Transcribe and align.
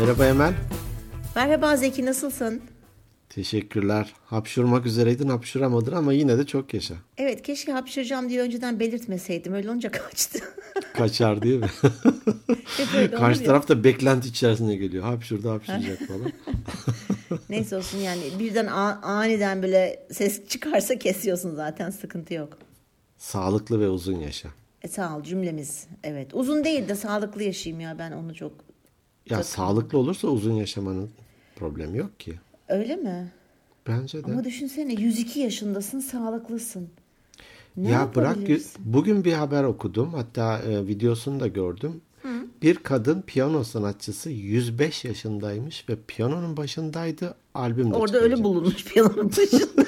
Merhaba 0.00 0.26
Emel. 0.26 0.54
Merhaba 1.36 1.76
Zeki 1.76 2.06
nasılsın? 2.06 2.62
Teşekkürler. 3.28 4.14
Hapşurmak 4.24 4.86
üzereydin 4.86 5.28
hapşuramadın 5.28 5.92
ama 5.92 6.12
yine 6.12 6.38
de 6.38 6.46
çok 6.46 6.74
yaşa. 6.74 6.94
Evet 7.18 7.42
keşke 7.42 7.72
hapşıracağım 7.72 8.28
diye 8.28 8.42
önceden 8.42 8.80
belirtmeseydim. 8.80 9.52
Öyle 9.54 9.70
olunca 9.70 9.90
kaçtı. 9.92 10.38
Kaçar 10.94 11.42
değil 11.42 11.60
mi? 11.60 11.70
Karşı 13.18 13.44
taraf 13.44 13.68
da 13.68 13.84
beklenti 13.84 14.28
içerisine 14.28 14.76
geliyor. 14.76 15.04
Hapşurdu 15.04 15.50
hapşıracak 15.50 15.98
falan. 15.98 16.32
Neyse 17.50 17.76
olsun 17.76 17.98
yani 17.98 18.22
birden 18.38 18.66
aniden 19.02 19.62
böyle 19.62 20.06
ses 20.12 20.48
çıkarsa 20.48 20.98
kesiyorsun 20.98 21.54
zaten 21.54 21.90
sıkıntı 21.90 22.34
yok. 22.34 22.58
Sağlıklı 23.18 23.80
ve 23.80 23.88
uzun 23.88 24.18
yaşa. 24.18 24.48
E, 24.82 24.88
sağ 24.88 25.16
ol 25.16 25.22
cümlemiz. 25.22 25.86
Evet 26.04 26.30
uzun 26.34 26.64
değil 26.64 26.88
de 26.88 26.94
sağlıklı 26.94 27.42
yaşayayım 27.42 27.80
ya 27.80 27.98
ben 27.98 28.12
onu 28.12 28.34
çok. 28.34 28.69
Ya 29.30 29.42
sağlıklı 29.42 29.98
olursa 29.98 30.28
uzun 30.28 30.52
yaşamanın 30.52 31.10
problemi 31.56 31.98
yok 31.98 32.20
ki. 32.20 32.34
Öyle 32.68 32.96
mi? 32.96 33.32
Bence 33.88 34.24
de. 34.24 34.32
Ama 34.32 34.44
düşünsene 34.44 34.92
102 34.92 35.40
yaşındasın 35.40 36.00
sağlıklısın. 36.00 36.88
Ne 37.76 37.90
ya 37.90 38.14
bırak 38.14 38.36
bugün 38.78 39.24
bir 39.24 39.32
haber 39.32 39.64
okudum. 39.64 40.14
Hatta 40.14 40.58
e, 40.58 40.86
videosunu 40.86 41.40
da 41.40 41.46
gördüm. 41.46 42.00
Bir 42.62 42.76
kadın 42.76 43.22
piyano 43.22 43.64
sanatçısı 43.64 44.30
105 44.30 45.04
yaşındaymış 45.04 45.88
ve 45.88 45.96
piyanonun 46.08 46.56
başındaydı. 46.56 47.34
Albüm 47.54 47.90
de 47.90 47.96
Orada 47.96 48.18
öyle 48.18 48.44
bulunmuş 48.44 48.84
piyanonun 48.84 49.30
başında. 49.30 49.86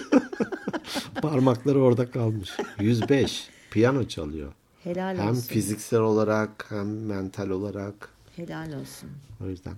Parmakları 1.23 1.83
orada 1.83 2.11
kalmış. 2.11 2.51
105. 2.81 3.49
Piyano 3.71 4.05
çalıyor. 4.09 4.53
Helal 4.85 5.17
Hem 5.17 5.31
olsun. 5.31 5.41
fiziksel 5.41 6.01
olarak 6.01 6.67
hem 6.69 7.07
mental 7.07 7.51
olarak. 7.51 8.09
Helal 8.37 8.73
olsun. 8.81 9.11
O 9.45 9.49
yüzden. 9.49 9.75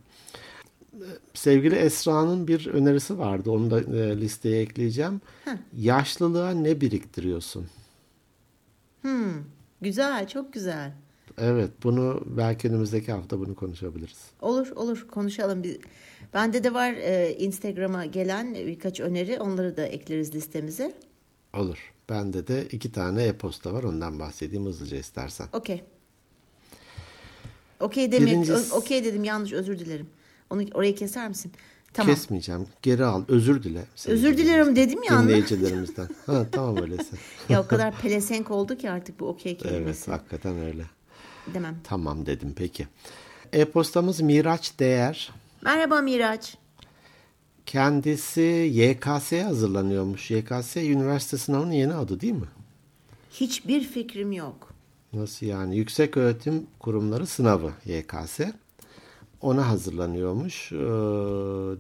Sevgili 1.35 1.75
Esra'nın 1.75 2.49
bir 2.49 2.67
önerisi 2.67 3.19
vardı. 3.19 3.51
Onu 3.51 3.71
da 3.71 3.81
e, 3.81 4.21
listeye 4.21 4.63
ekleyeceğim. 4.63 5.21
Yaşlılığa 5.77 6.51
ne 6.51 6.81
biriktiriyorsun? 6.81 7.67
Güzel 9.81 10.29
çok 10.29 10.53
güzel. 10.53 10.93
Evet, 11.39 11.71
bunu 11.83 12.23
belki 12.27 12.69
önümüzdeki 12.69 13.13
hafta 13.13 13.39
bunu 13.39 13.55
konuşabiliriz. 13.55 14.19
Olur 14.41 14.71
olur 14.71 15.07
konuşalım. 15.09 15.63
Bende 16.35 16.65
de 16.65 16.75
var 16.75 16.93
e, 16.93 17.37
Instagram'a 17.39 18.05
gelen 18.05 18.55
birkaç 18.55 19.01
öneri. 19.01 19.41
Onları 19.41 19.77
da 19.77 19.87
ekleriz 19.87 20.35
listemize. 20.35 20.95
Olur. 21.55 21.93
Bende 22.09 22.47
de 22.47 22.67
iki 22.67 22.93
tane 22.93 23.23
e-posta 23.23 23.73
var. 23.73 23.83
Ondan 23.83 24.19
bahsedeyim 24.19 24.67
hızlıca 24.67 24.97
istersen. 24.97 25.49
Okey. 25.53 25.85
Okey 27.85 28.13
demek. 28.13 28.29
Birincisi- 28.29 28.75
Okey 28.75 29.05
dedim 29.05 29.25
yanlış 29.25 29.53
özür 29.53 29.79
dilerim. 29.79 30.07
Onu 30.51 30.65
orayı 30.75 30.95
keser 30.95 31.29
misin? 31.29 31.53
Tamam. 31.93 32.15
Kesmeyeceğim. 32.15 32.67
Geri 32.83 33.05
al. 33.05 33.25
Özür 33.29 33.63
dile. 33.63 33.85
Özür 34.07 34.37
dilerim 34.37 34.77
dedim 34.77 35.03
ya. 35.11 35.23
Dinleyicilerimizden. 35.23 36.09
ha, 36.27 36.47
tamam 36.53 36.77
öyleyse. 36.83 37.17
ya 37.49 37.63
o 37.63 37.67
kadar 37.67 38.01
pelesenk 38.01 38.51
oldu 38.51 38.77
ki 38.79 38.91
artık 38.91 39.21
bu 39.21 39.27
okey 39.29 39.53
evet, 39.53 39.63
kelimesi. 39.63 40.11
hakikaten 40.11 40.59
öyle. 40.59 40.85
Demem. 41.55 41.77
Tamam 41.85 42.27
dedim 42.27 42.55
peki. 42.57 42.89
E-postamız 43.53 44.21
Miraç 44.21 44.79
Değer. 44.79 45.33
Merhaba 45.63 46.01
Miraç. 46.01 46.57
Kendisi 47.67 48.41
YKS'ye 48.75 49.45
hazırlanıyormuş. 49.45 50.31
YKS 50.31 50.77
üniversite 50.77 51.39
sınavının 51.39 51.73
yeni 51.73 51.95
adı 51.95 52.21
değil 52.21 52.33
mi? 52.33 52.49
Hiçbir 53.31 53.85
fikrim 53.85 54.33
yok. 54.33 54.74
Nasıl 55.15 55.47
yani? 55.47 55.77
Yüksek 55.77 56.17
Öğretim 56.17 56.67
Kurumları 56.79 57.27
sınavı 57.27 57.73
YKS. 57.85 58.41
Ona 59.41 59.69
hazırlanıyormuş. 59.69 60.73
Ee, 60.73 60.77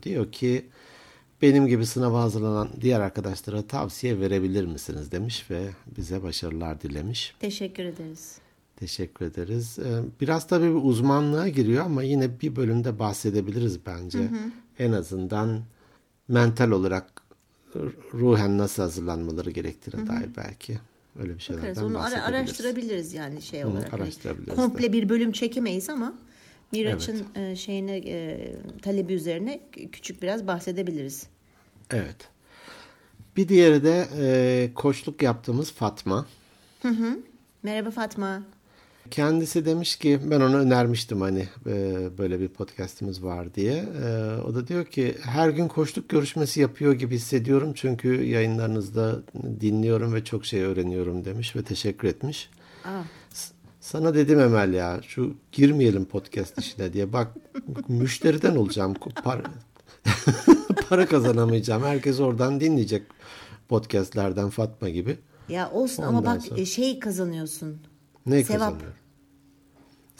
diyor 0.02 0.32
ki 0.32 0.66
benim 1.42 1.66
gibi 1.66 1.86
sınava 1.86 2.22
hazırlanan 2.22 2.68
diğer 2.80 3.00
arkadaşlara 3.00 3.62
tavsiye 3.62 4.20
verebilir 4.20 4.64
misiniz 4.66 5.12
demiş 5.12 5.50
ve 5.50 5.68
bize 5.96 6.22
başarılar 6.22 6.80
dilemiş. 6.80 7.34
Teşekkür 7.40 7.84
ederiz. 7.84 8.38
Teşekkür 8.76 9.26
ederiz. 9.26 9.78
Ee, 9.78 10.02
Biraz 10.20 10.46
tabii 10.46 10.70
bir 10.70 10.80
uzmanlığa 10.82 11.48
giriyor 11.48 11.84
ama 11.84 12.02
yine 12.02 12.40
bir 12.40 12.56
bölümde 12.56 12.98
bahsedebiliriz 12.98 13.86
bence. 13.86 14.30
En 14.78 14.92
azından 14.92 15.60
mental 16.28 16.70
olarak 16.70 17.22
ruhen 18.14 18.58
nasıl 18.58 18.82
hazırlanmaları 18.82 19.50
gerektiğine 19.50 20.06
dair 20.08 20.28
belki 20.36 20.78
öyle 21.18 21.34
bir 21.34 21.40
şeylerden 21.40 21.70
Bakarız. 21.70 21.90
Onu 21.90 22.02
ara- 22.02 22.22
araştırabiliriz 22.24 23.14
yani 23.14 23.42
şey 23.42 23.64
olarak. 23.64 23.92
Hani 23.92 24.02
araştırabiliriz 24.02 24.54
Komple 24.54 24.92
bir 24.92 25.08
bölüm 25.08 25.32
çekemeyiz 25.32 25.90
ama 25.90 26.14
Miraç'ın 26.72 27.22
e, 27.34 27.56
şeyine 27.56 27.96
e, 27.96 28.50
talebi 28.82 29.12
üzerine 29.12 29.60
küçük 29.92 30.22
biraz 30.22 30.46
bahsedebiliriz. 30.46 31.26
Evet. 31.90 32.16
Bir 33.36 33.48
diğeri 33.48 33.84
de 33.84 34.06
e, 34.18 34.70
koçluk 34.74 35.22
yaptığımız 35.22 35.72
Fatma. 35.72 36.26
Merhaba 37.62 37.90
Fatma. 37.90 38.42
Kendisi 39.10 39.64
demiş 39.64 39.96
ki 39.96 40.20
ben 40.24 40.40
ona 40.40 40.56
önermiştim 40.56 41.20
hani 41.20 41.48
e, 41.66 42.08
böyle 42.18 42.40
bir 42.40 42.48
podcastimiz 42.48 43.22
var 43.24 43.54
diye. 43.54 43.72
E, 44.04 44.36
o 44.42 44.54
da 44.54 44.68
diyor 44.68 44.84
ki 44.84 45.14
her 45.22 45.48
gün 45.48 45.68
koçluk 45.68 46.08
görüşmesi 46.08 46.60
yapıyor 46.60 46.92
gibi 46.92 47.14
hissediyorum 47.16 47.72
çünkü 47.74 48.22
yayınlarınızda 48.24 49.22
dinliyorum 49.60 50.14
ve 50.14 50.24
çok 50.24 50.46
şey 50.46 50.62
öğreniyorum 50.62 51.24
demiş 51.24 51.56
ve 51.56 51.62
teşekkür 51.62 52.08
etmiş. 52.08 52.50
Aa, 52.84 53.02
Sana 53.80 54.14
dedim 54.14 54.40
Emel 54.40 54.72
ya 54.74 55.00
şu 55.06 55.34
girmeyelim 55.52 56.04
podcast 56.04 56.58
işine 56.58 56.92
diye 56.92 57.12
bak 57.12 57.28
müşteriden 57.88 58.56
olacağım 58.56 58.94
para, 59.24 59.42
para 60.88 61.06
kazanamayacağım 61.06 61.82
herkes 61.82 62.20
oradan 62.20 62.60
dinleyecek 62.60 63.02
podcastlerden 63.68 64.50
Fatma 64.50 64.88
gibi. 64.88 65.16
ya 65.48 65.70
olsun 65.70 66.02
ama 66.02 66.18
Ondan 66.18 66.36
bak 66.36 66.42
sonra- 66.42 66.60
e, 66.60 66.64
şey 66.66 66.98
kazanıyorsun. 66.98 67.78
Ne 68.26 68.44
Sevap. 68.44 68.60
kazanıyor? 68.60 68.92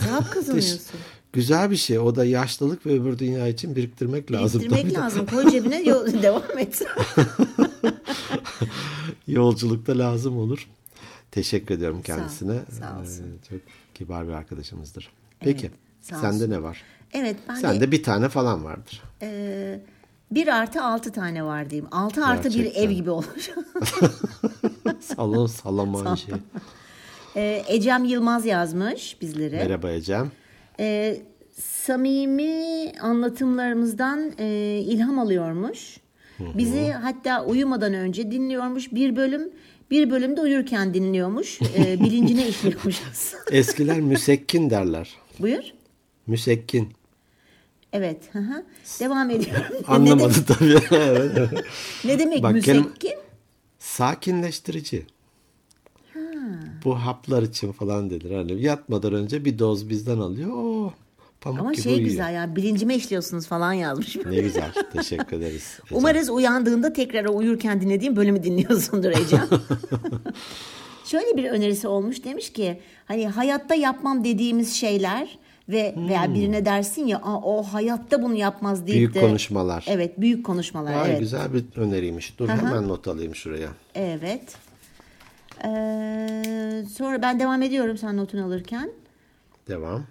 Sevap 0.00 0.31
kazanıyorsun. 0.32 0.81
Güzel 1.32 1.70
bir 1.70 1.76
şey. 1.76 1.98
O 1.98 2.16
da 2.16 2.25
yaşlılık 2.25 2.87
ve 2.87 3.00
öbür 3.00 3.19
dünya 3.19 3.48
için 3.48 3.76
biriktirmek 3.76 4.32
lazım. 4.32 4.60
Biriktirmek 4.60 4.91
de. 4.91 4.94
lazım. 4.98 5.26
Koy 5.26 5.50
cebine 5.50 5.82
yol- 5.82 6.06
devam 6.22 6.59
et. 6.59 6.82
Yolculukta 9.26 9.98
lazım 9.98 10.38
olur. 10.38 10.69
Teşekkür 11.31 11.75
ediyorum 11.75 12.03
kendisine. 12.03 12.59
sağ 12.70 13.00
olsun. 13.00 13.25
Ee, 13.25 13.48
Çok 13.50 13.60
kibar 13.94 14.28
bir 14.28 14.32
arkadaşımızdır. 14.32 15.10
Peki. 15.41 15.70
sağ 16.00 16.16
sende 16.20 16.37
olsun. 16.44 16.50
ne 16.50 16.62
var? 16.62 16.82
evet 17.12 17.37
ben 17.48 17.56
de 17.56 17.60
Sende 17.60 17.93
bir 17.93 18.03
tane 18.03 18.28
falan 18.28 18.64
vardır. 18.64 19.03
e, 19.22 19.81
bir 20.31 20.47
artı 20.48 20.84
altı 20.84 21.12
tane 21.12 21.44
var 21.44 21.70
diyeyim. 21.70 21.88
Altı 21.93 22.25
artı 22.26 22.48
bir 22.48 22.54
Gerçekten. 22.54 22.82
ev 22.82 22.91
gibi 22.91 23.10
olur. 23.10 23.50
Salon 25.00 25.47
salaman 25.47 26.14
şey. 26.14 26.34
E, 27.36 27.64
Ecem 27.68 28.04
Yılmaz 28.04 28.46
yazmış 28.46 29.16
bizlere. 29.20 29.56
Merhaba 29.56 29.90
Ecem. 29.90 30.30
E, 30.80 31.16
samimi 31.60 32.92
anlatımlarımızdan 33.00 34.32
e, 34.38 34.78
ilham 34.86 35.18
alıyormuş. 35.18 35.96
Bizi 36.40 36.90
hatta 36.90 37.44
uyumadan 37.44 37.94
önce 37.94 38.30
dinliyormuş. 38.30 38.92
Bir 38.92 39.16
bölüm 39.16 39.50
bir 39.90 40.10
bölümde 40.10 40.40
uyurken 40.40 40.94
dinliyormuş. 40.94 41.62
E, 41.62 42.00
bilincine 42.04 42.48
işliyormuşuz. 42.48 43.34
Eskiler 43.50 44.00
müsekkin 44.00 44.70
derler. 44.70 45.14
Buyur. 45.38 45.62
Müsekkin. 46.26 46.88
Evet. 47.92 48.18
hı 48.32 48.38
hı. 48.38 48.64
Devam 49.00 49.30
ediyorum. 49.30 49.64
ne, 49.88 49.94
Anlamadı 49.94 50.34
de- 50.34 50.44
tabii. 50.54 50.78
evet. 50.94 51.64
ne 52.04 52.18
demek 52.18 52.42
Bak, 52.42 52.52
müsekkin? 52.52 53.14
Sakinleştirici. 53.78 55.06
Bu 56.84 56.94
haplar 56.94 57.42
için 57.42 57.72
falan 57.72 58.10
denir. 58.10 58.36
Hani 58.36 58.62
yatmadan 58.62 59.12
önce 59.12 59.44
bir 59.44 59.58
doz 59.58 59.88
bizden 59.88 60.19
alıyor. 60.19 60.50
Oo, 60.50 60.92
pamuk 61.40 61.60
Ama 61.60 61.72
gibi 61.72 61.82
şey 61.82 61.92
uyuyor. 61.92 62.08
güzel 62.08 62.34
ya 62.34 62.56
bilincime 62.56 62.94
işliyorsunuz 62.94 63.46
falan 63.46 63.72
yazmış. 63.72 64.16
Ne 64.16 64.40
güzel. 64.40 64.72
Teşekkür 64.92 65.36
ederiz. 65.36 65.78
Ecem. 65.86 65.98
Umarız 65.98 66.31
uyandığında 66.31 66.92
tekrar 66.92 67.25
uyurken 67.25 67.81
dinlediğim 67.81 68.16
bölümü 68.16 68.42
dinliyorsundur 68.42 69.10
Ecem. 69.10 69.48
Şöyle 71.04 71.36
bir 71.36 71.50
önerisi 71.50 71.88
olmuş 71.88 72.25
demiş 72.25 72.52
ki 72.52 72.81
hani 73.04 73.28
hayatta 73.28 73.75
yapmam 73.75 74.25
dediğimiz 74.25 74.75
şeyler 74.75 75.38
ve 75.69 75.94
veya 76.08 76.34
birine 76.34 76.64
dersin 76.64 77.06
ya 77.06 77.20
o 77.25 77.62
hayatta 77.62 78.22
bunu 78.22 78.34
yapmaz 78.34 78.87
deyip 78.87 78.98
Büyük 78.98 79.14
de 79.14 79.20
konuşmalar. 79.20 79.84
Evet 79.88 80.20
büyük 80.20 80.46
konuşmalar 80.46 80.94
Vay 80.94 81.10
evet. 81.10 81.20
güzel 81.20 81.54
bir 81.54 81.64
öneriymiş. 81.76 82.38
Dur 82.38 82.48
hemen 82.48 82.88
not 82.88 83.08
alayım 83.08 83.34
şuraya. 83.34 83.69
Evet. 83.94 84.56
Ee, 85.64 86.84
sonra 86.96 87.22
ben 87.22 87.40
devam 87.40 87.62
ediyorum 87.62 87.96
sen 87.98 88.16
notunu 88.16 88.44
alırken. 88.44 88.90
Devam. 89.68 90.04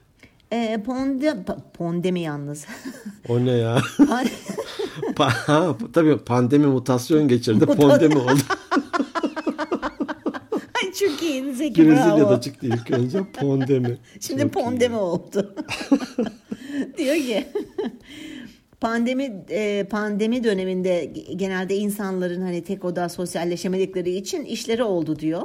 Ee, 0.53 0.81
ponde, 0.85 1.27
pa- 1.29 1.57
ponde 1.77 2.11
mi 2.11 2.19
yalnız? 2.21 2.65
O 3.29 3.45
ne 3.45 3.51
ya? 3.51 3.77
Pa- 5.15 5.29
ha, 5.47 5.75
tabii 5.93 6.17
pandemi 6.17 6.65
mutasyon 6.67 7.27
geçirdi. 7.27 7.65
Pandemi 7.65 8.17
oldu. 8.17 8.39
Çok 10.99 11.23
iyi 11.23 11.53
Zeki. 11.53 11.81
Brezilya'da 11.81 12.41
çıktı 12.41 12.67
ilk 12.67 12.91
önce. 12.91 13.19
Pandemi. 13.33 13.97
Şimdi 14.19 14.41
Çok 14.41 14.49
iyi. 14.49 14.53
pondeme 14.63 14.95
oldu. 14.97 15.55
Diyor 16.97 17.15
ki 17.15 17.47
pandemi 18.83 19.43
e, 19.49 19.83
pandemi 19.89 20.43
döneminde 20.43 21.05
genelde 21.35 21.75
insanların 21.75 22.41
hani 22.41 22.63
tek 22.63 22.85
oda 22.85 23.09
sosyalleşemedikleri 23.09 24.15
için 24.15 24.45
işleri 24.45 24.83
oldu 24.83 25.19
diyor. 25.19 25.41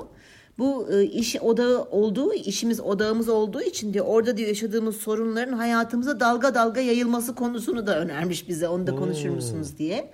Bu 0.59 0.89
e, 0.93 1.05
iş 1.05 1.37
odağı 1.37 1.83
olduğu, 1.83 2.35
işimiz 2.35 2.81
odağımız 2.81 3.29
olduğu 3.29 3.63
için 3.63 3.95
diyor 3.95 4.05
orada 4.09 4.37
diyor 4.37 4.49
yaşadığımız 4.49 4.97
sorunların 4.97 5.53
hayatımıza 5.53 6.21
dalga 6.21 6.55
dalga 6.55 6.81
yayılması 6.81 7.35
konusunu 7.35 7.87
da 7.87 8.01
önermiş 8.01 8.49
bize. 8.49 8.69
Onu 8.69 8.87
da 8.87 8.97
konuşur 8.97 9.29
musunuz 9.29 9.79
diye. 9.79 10.11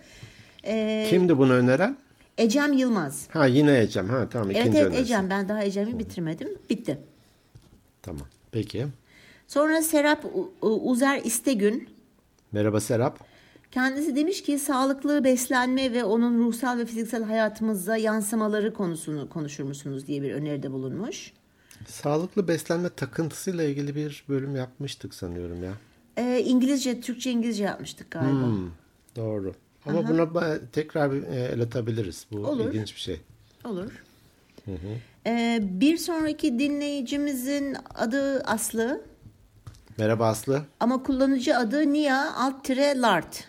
E, 0.64 1.06
Kimdi 1.10 1.38
bunu 1.38 1.52
öneren? 1.52 1.96
Ecem 2.38 2.72
Yılmaz. 2.72 3.26
Ha 3.30 3.46
yine 3.46 3.80
Ecem. 3.80 4.08
Ha 4.08 4.28
tamam 4.30 4.50
ikinci 4.50 4.78
Evet 4.78 4.88
evet. 4.88 5.00
Ecem 5.00 5.30
ben 5.30 5.48
daha 5.48 5.64
Ecem'i 5.64 5.98
bitirmedim. 5.98 6.48
Bitti. 6.70 6.98
Tamam. 8.02 8.26
Peki. 8.52 8.86
Sonra 9.48 9.82
Serap 9.82 10.24
Uzer 10.62 11.20
İstegün 11.24 11.93
Merhaba 12.54 12.80
Serap. 12.80 13.18
Kendisi 13.70 14.16
demiş 14.16 14.42
ki 14.42 14.58
sağlıklı 14.58 15.24
beslenme 15.24 15.92
ve 15.92 16.04
onun 16.04 16.38
ruhsal 16.38 16.78
ve 16.78 16.86
fiziksel 16.86 17.22
hayatımıza 17.22 17.96
yansımaları 17.96 18.74
konusunu 18.74 19.28
konuşur 19.28 19.64
musunuz 19.64 20.06
diye 20.06 20.22
bir 20.22 20.34
öneride 20.34 20.72
bulunmuş. 20.72 21.32
Sağlıklı 21.86 22.48
beslenme 22.48 22.88
takıntısıyla 22.88 23.64
ilgili 23.64 23.94
bir 23.94 24.24
bölüm 24.28 24.56
yapmıştık 24.56 25.14
sanıyorum 25.14 25.64
ya. 25.64 25.72
Ee, 26.16 26.40
İngilizce, 26.46 27.00
Türkçe 27.00 27.30
İngilizce 27.30 27.64
yapmıştık 27.64 28.10
galiba. 28.10 28.46
Hmm, 28.46 28.70
doğru. 29.16 29.54
Ama 29.86 30.08
buna 30.08 30.22
ba- 30.22 30.60
tekrar 30.72 31.12
bir 31.12 31.22
e, 31.22 31.48
el 31.54 31.60
atabiliriz. 31.62 32.26
Bu 32.32 32.36
Olur. 32.38 32.68
ilginç 32.68 32.94
bir 32.94 33.00
şey. 33.00 33.20
Olur. 33.64 34.02
Ee, 35.26 35.58
bir 35.62 35.96
sonraki 35.96 36.58
dinleyicimizin 36.58 37.76
adı 37.94 38.40
Aslı 38.40 39.00
Merhaba 39.98 40.26
Aslı. 40.26 40.62
ama 40.80 41.02
kullanıcı 41.02 41.56
adı 41.56 41.92
Nia 41.92 42.34
alt 42.36 42.64
tire 42.64 43.00
Lart. 43.00 43.44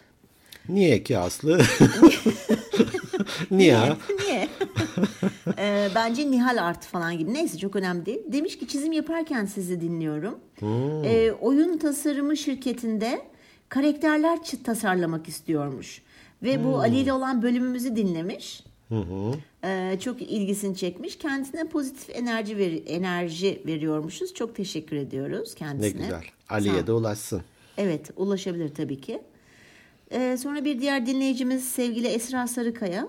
Niye 0.69 1.03
ki 1.03 1.17
Aslı? 1.17 1.61
Niye? 3.51 3.77
Niye? 4.25 4.47
Ee, 5.57 5.89
bence 5.95 6.31
Nihal 6.31 6.57
Art 6.67 6.85
falan 6.85 7.17
gibi. 7.17 7.33
Neyse 7.33 7.57
çok 7.57 7.75
önemli 7.75 8.05
değil. 8.05 8.19
Demiş 8.31 8.57
ki 8.59 8.67
çizim 8.67 8.91
yaparken 8.91 9.45
sizi 9.45 9.81
dinliyorum. 9.81 10.39
Ee, 11.05 11.31
oyun 11.41 11.77
tasarımı 11.77 12.37
şirketinde 12.37 13.21
karakterler 13.69 14.39
tasarlamak 14.63 15.27
istiyormuş. 15.27 16.01
Ve 16.43 16.63
bu 16.63 16.79
Ali 16.79 16.97
ile 16.97 17.13
olan 17.13 17.41
bölümümüzü 17.41 17.95
dinlemiş. 17.95 18.63
Ee, 19.63 19.97
çok 20.01 20.21
ilgisini 20.21 20.77
çekmiş. 20.77 21.17
Kendisine 21.17 21.63
pozitif 21.67 22.09
enerji 22.15 22.57
ver- 22.57 22.81
enerji 22.87 23.61
veriyormuşuz. 23.65 24.33
Çok 24.33 24.55
teşekkür 24.55 24.95
ediyoruz 24.95 25.49
Ne 25.53 25.59
kendisine. 25.59 26.01
güzel. 26.01 26.23
Ali'ye 26.49 26.87
de 26.87 26.91
ulaşsın. 26.91 27.41
Evet 27.77 28.11
ulaşabilir 28.17 28.69
tabii 28.69 29.01
ki. 29.01 29.21
Ee, 30.11 30.37
sonra 30.37 30.65
bir 30.65 30.81
diğer 30.81 31.05
dinleyicimiz 31.05 31.65
sevgili 31.69 32.07
Esra 32.07 32.47
Sarıkaya. 32.47 33.07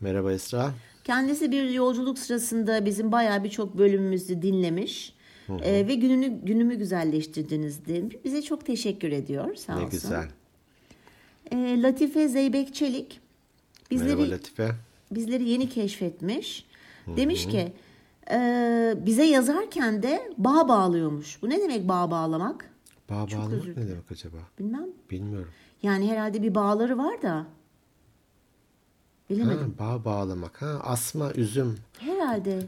Merhaba 0.00 0.32
Esra. 0.32 0.70
Kendisi 1.04 1.52
bir 1.52 1.70
yolculuk 1.70 2.18
sırasında 2.18 2.84
bizim 2.86 3.12
bayağı 3.12 3.44
birçok 3.44 3.78
bölümümüzü 3.78 4.42
dinlemiş. 4.42 5.12
Ee, 5.62 5.84
ve 5.88 5.94
gününü 5.94 6.40
günümü 6.44 6.74
güzelleştirdiniz 6.74 7.86
demiş. 7.86 8.16
Bize 8.24 8.42
çok 8.42 8.66
teşekkür 8.66 9.12
ediyor. 9.12 9.54
Sağ 9.54 9.72
Ne 9.74 9.78
olsun. 9.84 9.90
güzel. 9.90 10.28
Ee, 11.52 11.82
Latife 11.82 12.28
Zeybek 12.28 12.74
Çelik 12.74 13.20
bizleri 13.90 14.16
Merhaba 14.16 14.30
Latife. 14.34 14.70
bizleri 15.10 15.48
yeni 15.48 15.68
keşfetmiş. 15.68 16.64
Demiş 17.06 17.46
ki 17.48 17.72
e, 18.30 18.94
bize 19.06 19.24
yazarken 19.24 20.02
de 20.02 20.32
bağ 20.38 20.68
bağlıyormuş. 20.68 21.42
Bu 21.42 21.50
ne 21.50 21.60
demek 21.60 21.88
bağ 21.88 22.10
bağlamak? 22.10 22.70
Bağ 23.10 23.26
Çok 23.26 23.40
bağlamak 23.40 23.66
ne 23.76 23.88
demek 23.88 24.12
acaba? 24.12 24.36
Bilmem. 24.58 24.86
Bilmiyorum. 25.10 25.50
Yani 25.82 26.10
herhalde 26.10 26.42
bir 26.42 26.54
bağları 26.54 26.98
var 26.98 27.22
da. 27.22 27.34
Ha, 27.34 27.46
Bilemedim. 29.30 29.74
bağ 29.78 30.04
bağlamak. 30.04 30.62
Ha, 30.62 30.80
asma, 30.84 31.32
üzüm. 31.32 31.78
Herhalde. 31.98 32.58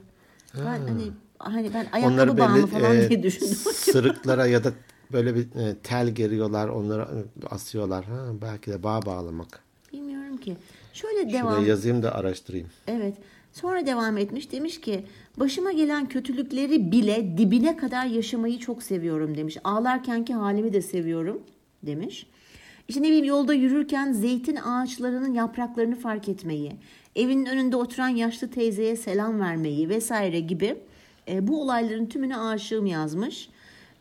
Ben 0.59 0.63
hani 0.65 1.11
hani 1.39 1.75
ben 1.75 1.87
ayakkabı 1.93 2.15
Onları 2.15 2.39
bağı 2.39 2.49
mı 2.49 2.57
belli 2.57 2.67
falan 2.67 2.97
e, 2.97 3.09
diye 3.09 3.23
düşündüm. 3.23 3.55
sırıklara 3.75 4.47
ya 4.47 4.65
da 4.65 4.73
böyle 5.13 5.35
bir 5.35 5.41
e, 5.61 5.77
tel 5.83 6.09
geriyorlar, 6.09 6.69
onları 6.69 7.03
e, 7.03 7.47
asıyorlar. 7.47 8.05
Ha, 8.05 8.27
belki 8.43 8.71
de 8.71 8.83
bağ 8.83 9.07
bağlamak. 9.07 9.61
Bilmiyorum 9.93 10.37
ki. 10.37 10.57
Şöyle 10.93 11.21
Şuraya 11.31 11.33
devam. 11.33 11.67
yazayım 11.67 12.03
da 12.03 12.15
araştırayım. 12.15 12.69
Evet. 12.87 13.15
Sonra 13.55 13.87
devam 13.87 14.19
etmiş. 14.19 14.53
Demiş 14.53 14.81
ki 14.81 15.05
başıma 15.37 15.73
gelen 15.73 16.09
kötülükleri 16.09 16.93
bile 16.93 17.39
dibine 17.39 17.77
kadar 17.77 18.07
yaşamayı 18.07 18.59
çok 18.59 18.83
seviyorum 18.83 19.37
demiş. 19.37 19.57
Ağlarkenki 19.65 20.35
halimi 20.35 20.73
de 20.73 20.83
seviyorum 20.83 21.43
demiş. 21.83 22.27
İşte 22.89 23.03
ne 23.03 23.07
bileyim 23.07 23.25
yolda 23.25 23.55
yürürken 23.55 24.13
zeytin 24.13 24.57
ağaçlarının 24.57 25.35
yapraklarını 25.35 25.97
fark 25.97 26.29
etmeyi, 26.29 26.73
evinin 27.17 27.47
önünde 27.47 27.77
oturan 27.77 28.09
yaşlı 28.09 28.51
teyzeye 28.51 28.97
selam 28.97 29.41
vermeyi 29.41 29.89
vesaire 29.89 30.41
gibi 30.41 30.77
e, 31.29 31.49
bu 31.49 31.63
olayların 31.63 32.07
tümüne 32.07 32.37
aşığım 32.37 32.87
yazmış. 32.87 33.49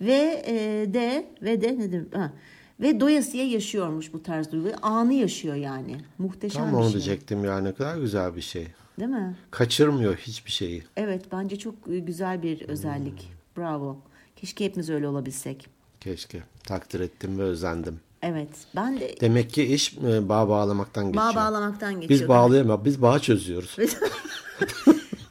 Ve 0.02 0.44
e, 0.48 0.54
de 0.94 1.26
ve 1.42 1.62
de 1.62 1.80
nedir? 1.80 2.04
Ha, 2.14 2.32
ve 2.80 3.00
doyasıya 3.00 3.48
yaşıyormuş 3.48 4.14
bu 4.14 4.24
tarz 4.24 4.52
duyguyu. 4.52 4.74
Anı 4.82 5.14
yaşıyor 5.14 5.56
yani. 5.56 5.98
Muhteşem 6.18 6.64
Tam 6.64 6.72
bir 6.72 6.78
onu 6.78 6.84
şey. 6.84 6.94
diyecektim 6.94 7.46
ya 7.46 7.60
ne 7.60 7.74
kadar 7.74 7.98
güzel 7.98 8.36
bir 8.36 8.42
şey. 8.42 8.68
Değil 9.00 9.10
mi? 9.10 9.36
Kaçırmıyor 9.52 10.16
hiçbir 10.18 10.52
şeyi. 10.52 10.84
Evet 10.98 11.26
bence 11.32 11.60
çok 11.60 11.76
güzel 11.86 12.44
bir 12.44 12.62
özellik. 12.62 13.32
Bravo. 13.58 13.98
Keşke 14.36 14.66
hepimiz 14.66 14.90
öyle 14.90 15.08
olabilsek. 15.08 15.68
Keşke. 16.00 16.44
Takdir 16.64 17.00
ettim 17.00 17.40
ve 17.40 17.44
özendim. 17.44 18.00
Evet. 18.22 18.50
Ben 18.76 19.00
de 19.00 19.16
Demek 19.22 19.50
ki 19.50 19.64
iş 19.64 19.98
e, 19.98 20.30
bağ 20.30 20.50
bağlamaktan 20.50 21.06
geçiyor. 21.06 21.26
bağ 21.26 21.36
bağlamaktan 21.36 22.02
geçiyor. 22.02 22.20
Biz 22.22 22.28
bağlayamıyoruz. 22.28 22.86
Biz 22.86 23.02
bağ 23.02 23.20
çözüyoruz. 23.20 23.78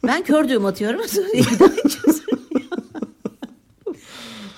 Ben 0.06 0.24
kör 0.24 0.48
düğüm 0.48 0.66
atıyorum. 0.66 1.00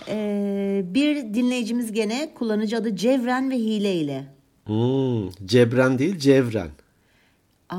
Ee, 0.09 0.83
bir 0.87 1.17
dinleyicimiz 1.35 1.93
gene 1.93 2.35
kullanıcı 2.35 2.77
adı 2.77 2.97
Cevren 2.97 3.51
ve 3.51 3.55
Hile 3.55 3.95
ile. 3.95 4.27
Hmm, 4.65 5.31
Cebren 5.47 5.99
değil 5.99 6.19
Cevren. 6.19 6.69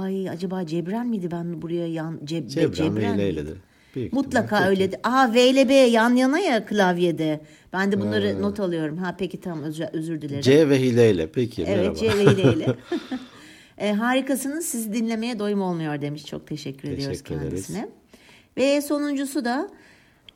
Ay 0.02 0.30
acaba 0.30 0.66
Cebren 0.66 1.08
miydi 1.08 1.32
ben 1.32 1.62
buraya 1.62 1.88
yan 1.88 2.20
Ceb, 2.24 2.48
Cebren, 2.48 2.72
Cebren 2.72 3.18
ve. 3.18 3.44
Büyük 3.96 4.14
Mutlaka 4.14 4.56
ihtimal. 4.56 4.70
öyle. 4.70 4.90
Aa 5.04 5.34
V 5.34 5.50
ile 5.50 5.70
B 5.70 5.74
yan 5.74 6.16
yana 6.16 6.40
ya 6.40 6.66
klavyede. 6.66 7.42
Ben 7.74 7.92
de 7.92 8.02
bunları 8.02 8.42
not 8.42 8.60
alıyorum. 8.60 8.98
Ha 8.98 9.16
peki 9.18 9.42
tamam 9.42 9.64
özür, 9.64 9.86
özür 9.94 10.22
dilerim. 10.22 10.42
C 10.42 10.70
ve 10.70 10.80
Hileyle. 10.82 11.28
Peki 11.32 11.64
Evet 11.64 11.78
merhaba. 11.78 11.96
C 11.96 12.08
ve 12.08 12.32
Hile 12.32 12.54
ile. 12.54 12.76
e, 13.78 13.94
harikasınız. 13.94 14.66
Sizi 14.66 14.94
dinlemeye 14.94 15.40
doyum 15.40 15.62
olmuyor 15.62 16.02
demiş. 16.02 16.26
Çok 16.26 16.48
teşekkür, 16.48 16.90
ediyoruz 16.90 17.18
Teşekkür 17.24 17.36
ederiz. 17.36 17.68
kendisine. 17.68 17.90
Ve 18.58 18.82
sonuncusu 18.82 19.46
da 19.46 19.70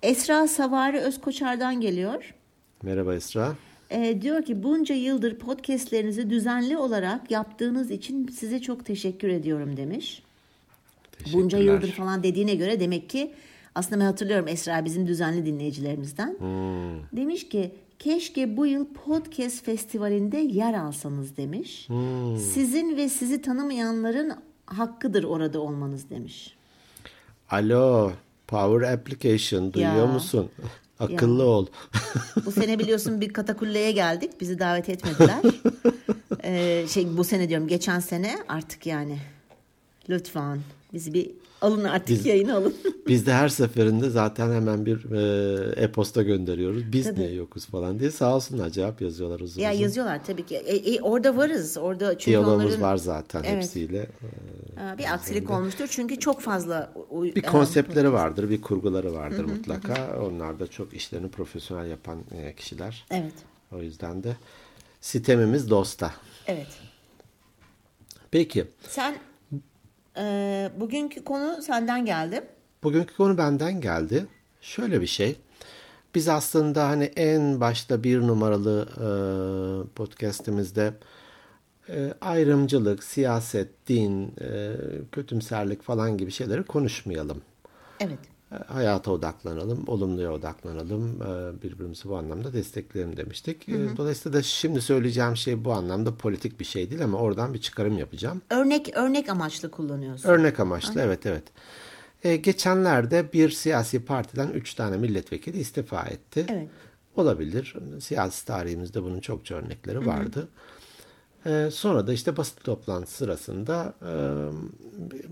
Esra 0.03 0.47
Savari 0.47 0.99
Özkoçar'dan 0.99 1.81
geliyor. 1.81 2.33
Merhaba 2.83 3.15
Esra. 3.15 3.55
E, 3.91 4.21
diyor 4.21 4.43
ki 4.43 4.63
bunca 4.63 4.95
yıldır 4.95 5.35
podcastlerinizi 5.35 6.29
düzenli 6.29 6.77
olarak 6.77 7.31
yaptığınız 7.31 7.91
için 7.91 8.27
size 8.27 8.59
çok 8.61 8.85
teşekkür 8.85 9.27
ediyorum 9.29 9.77
demiş. 9.77 10.23
Bunca 11.33 11.57
yıldır 11.57 11.91
falan 11.91 12.23
dediğine 12.23 12.55
göre 12.55 12.79
demek 12.79 13.09
ki 13.09 13.31
aslında 13.75 14.01
ben 14.01 14.05
hatırlıyorum 14.05 14.47
Esra 14.47 14.85
bizim 14.85 15.07
düzenli 15.07 15.45
dinleyicilerimizden. 15.45 16.35
Hmm. 16.39 17.17
Demiş 17.17 17.49
ki 17.49 17.71
keşke 17.99 18.57
bu 18.57 18.65
yıl 18.65 18.85
podcast 18.85 19.65
festivalinde 19.65 20.37
yer 20.37 20.73
alsanız 20.73 21.37
demiş. 21.37 21.89
Hmm. 21.89 22.37
Sizin 22.37 22.97
ve 22.97 23.09
sizi 23.09 23.41
tanımayanların 23.41 24.33
hakkıdır 24.65 25.23
orada 25.23 25.59
olmanız 25.59 26.09
demiş. 26.09 26.55
Alo. 27.49 28.11
Power 28.47 28.93
Application. 28.93 29.73
Duyuyor 29.73 29.95
Ya. 29.95 30.05
musun? 30.05 30.49
Akıllı 30.99 31.41
Ya. 31.41 31.47
ol. 31.47 31.65
Bu 32.45 32.51
sene 32.51 32.79
biliyorsun 32.79 33.21
bir 33.21 33.29
katakulleye 33.29 33.91
geldik. 33.91 34.31
Bizi 34.41 34.59
davet 34.59 34.89
etmediler. 34.89 35.39
Ee, 36.43 36.85
şey 36.89 37.17
bu 37.17 37.23
sene 37.23 37.49
diyorum 37.49 37.67
geçen 37.67 37.99
sene 37.99 38.35
artık 38.47 38.85
yani. 38.85 39.17
Lütfen 40.09 40.59
bizi 40.93 41.13
bir 41.13 41.31
alın 41.61 41.83
artık 41.83 42.09
Biz- 42.09 42.25
yayına 42.25 42.55
alın. 42.57 42.73
Biz 43.07 43.25
de 43.25 43.33
her 43.33 43.49
seferinde 43.49 44.09
zaten 44.09 44.51
hemen 44.51 44.85
bir 44.85 45.11
e, 45.11 45.81
e-posta 45.83 46.23
gönderiyoruz. 46.23 46.91
Biz 46.93 47.05
Tabii. 47.05 47.19
niye 47.19 47.33
yokuz 47.33 47.65
falan 47.65 47.99
diye. 47.99 48.11
Sağ 48.11 48.35
olsunlar 48.35 48.69
cevap 48.69 49.01
yazıyorlar 49.01 49.39
uzun 49.39 49.61
ya 49.61 49.71
uzun. 49.71 49.81
yazıyorlar 49.81 50.25
tabii 50.25 50.45
ki. 50.45 50.55
E, 50.55 50.75
e, 50.93 51.01
orada 51.01 51.37
varız. 51.37 51.77
Orada 51.77 52.11
çünkü 52.13 52.25
Diyalogumuz 52.25 52.65
onların 52.65 52.81
var 52.81 52.97
zaten 52.97 53.43
Evet. 53.43 53.55
hepsiyle. 53.63 54.07
Aa, 54.79 54.97
bir 54.97 55.13
aksilik 55.13 55.49
olmuştur. 55.49 55.87
Çünkü 55.91 56.19
çok 56.19 56.41
fazla 56.41 56.93
Bir 57.11 57.43
e, 57.43 57.47
konseptleri 57.47 58.13
vardır, 58.13 58.49
bir 58.49 58.61
kurguları 58.61 59.13
vardır 59.13 59.45
mutlaka. 59.45 60.19
Onlar 60.21 60.59
da 60.59 60.67
çok 60.67 60.93
işlerini 60.93 61.29
profesyonel 61.29 61.89
yapan 61.89 62.19
e, 62.31 62.55
kişiler. 62.55 63.05
Evet. 63.11 63.33
O 63.71 63.77
yüzden 63.77 64.23
de 64.23 64.37
sistemimiz 65.01 65.69
dosta. 65.69 66.13
Evet. 66.47 66.67
Peki, 68.31 68.67
Sen 68.87 69.15
e, 70.17 70.69
bugünkü 70.79 71.23
konu 71.23 71.61
senden 71.61 72.05
geldi. 72.05 72.43
bugünkü 72.83 73.15
konu 73.15 73.37
benden 73.37 73.81
geldi. 73.81 74.25
Şöyle 74.61 75.01
bir 75.01 75.07
şey. 75.07 75.35
Biz 76.15 76.27
aslında 76.27 76.87
hani 76.87 77.03
en 77.03 77.59
başta 77.61 78.03
bir 78.03 78.19
numaralı 78.21 78.87
e, 78.95 79.07
podcastimizde 79.95 80.93
e, 81.89 82.13
ayrımcılık, 82.21 83.03
siyaset, 83.03 83.87
din, 83.87 84.33
e, 84.41 84.75
kötümserlik 85.11 85.83
falan 85.83 86.17
gibi 86.17 86.31
şeyleri 86.31 86.63
konuşmayalım. 86.63 87.41
Evet. 87.99 88.19
E, 88.51 88.55
hayata 88.55 89.11
odaklanalım, 89.11 89.83
olumluya 89.87 90.31
odaklanalım, 90.33 91.21
e, 91.21 91.61
birbirimizi 91.63 92.09
bu 92.09 92.17
anlamda 92.17 92.53
destekleyelim 92.53 93.17
demiştik. 93.17 93.69
E, 93.69 93.97
Dolayısıyla 93.97 94.39
da 94.39 94.43
şimdi 94.43 94.81
söyleyeceğim 94.81 95.37
şey 95.37 95.65
bu 95.65 95.73
anlamda 95.73 96.15
politik 96.15 96.59
bir 96.59 96.65
şey 96.65 96.89
değil 96.89 97.03
ama 97.03 97.17
oradan 97.17 97.53
bir 97.53 97.61
çıkarım 97.61 97.97
yapacağım. 97.97 98.41
Örnek 98.49 98.91
örnek 98.97 99.29
amaçlı 99.29 99.71
kullanıyorsun. 99.71 100.29
Örnek 100.29 100.59
amaçlı, 100.59 101.01
evet 101.01 101.25
evet. 101.25 101.43
E, 102.23 102.35
geçenlerde 102.35 103.33
bir 103.33 103.49
siyasi 103.49 104.05
partiden 104.05 104.47
üç 104.49 104.73
tane 104.73 104.97
milletvekili 104.97 105.59
istifa 105.59 106.01
etti. 106.01 106.45
Evet. 106.49 106.67
Olabilir. 107.15 107.75
Siyasi 107.99 108.45
tarihimizde 108.45 109.03
bunun 109.03 109.19
çokça 109.19 109.55
örnekleri 109.55 110.05
vardı. 110.05 110.47
E, 111.45 111.69
sonra 111.71 112.07
da 112.07 112.13
işte 112.13 112.37
basın 112.37 112.59
toplantısı 112.63 113.17
sırasında 113.17 113.93
e, 114.01 114.13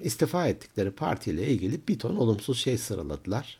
istifa 0.03 0.47
ettikleri 0.47 0.91
partiyle 0.91 1.47
ilgili 1.47 1.79
bir 1.87 1.99
ton 1.99 2.15
olumsuz 2.15 2.59
şey 2.59 2.77
sıraladılar. 2.77 3.59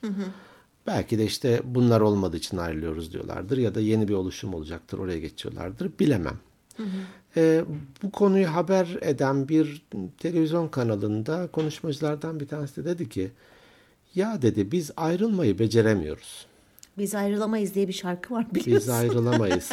Belki 0.88 1.20
de 1.20 1.26
işte 1.26 1.62
bunlar 1.66 2.02
olmadığı 2.02 2.38
için 2.38 2.58
ayrılıyoruz 2.58 3.14
diyorlardır 3.14 3.58
ya 3.58 3.76
da 3.76 3.80
yeni 3.80 4.08
bir 4.08 4.14
oluşum 4.14 4.54
olacaktır 4.54 4.98
oraya 4.98 5.20
geçiyorlardır 5.20 5.92
bilemem. 6.00 6.40
E, 7.38 7.66
bu 8.04 8.12
konuyu 8.12 8.48
haber 8.48 8.98
eden 9.02 9.50
bir 9.50 9.86
televizyon 10.18 10.68
kanalında 10.68 11.48
konuşmacılardan 11.48 12.40
bir 12.40 12.48
tanesi 12.48 12.76
de 12.76 12.86
dedi 12.86 13.10
ki 13.10 13.32
ya 14.16 14.42
dedi 14.42 14.72
biz 14.72 14.92
ayrılmayı 14.98 15.60
beceremiyoruz. 15.60 16.46
Biz 16.98 17.16
ayrılamayız 17.16 17.76
diye 17.76 17.88
bir 17.88 17.94
şarkı 17.94 18.34
var 18.34 18.48
Biz 18.54 18.66
biliyorsun. 18.66 18.92
ayrılamayız. 18.92 19.70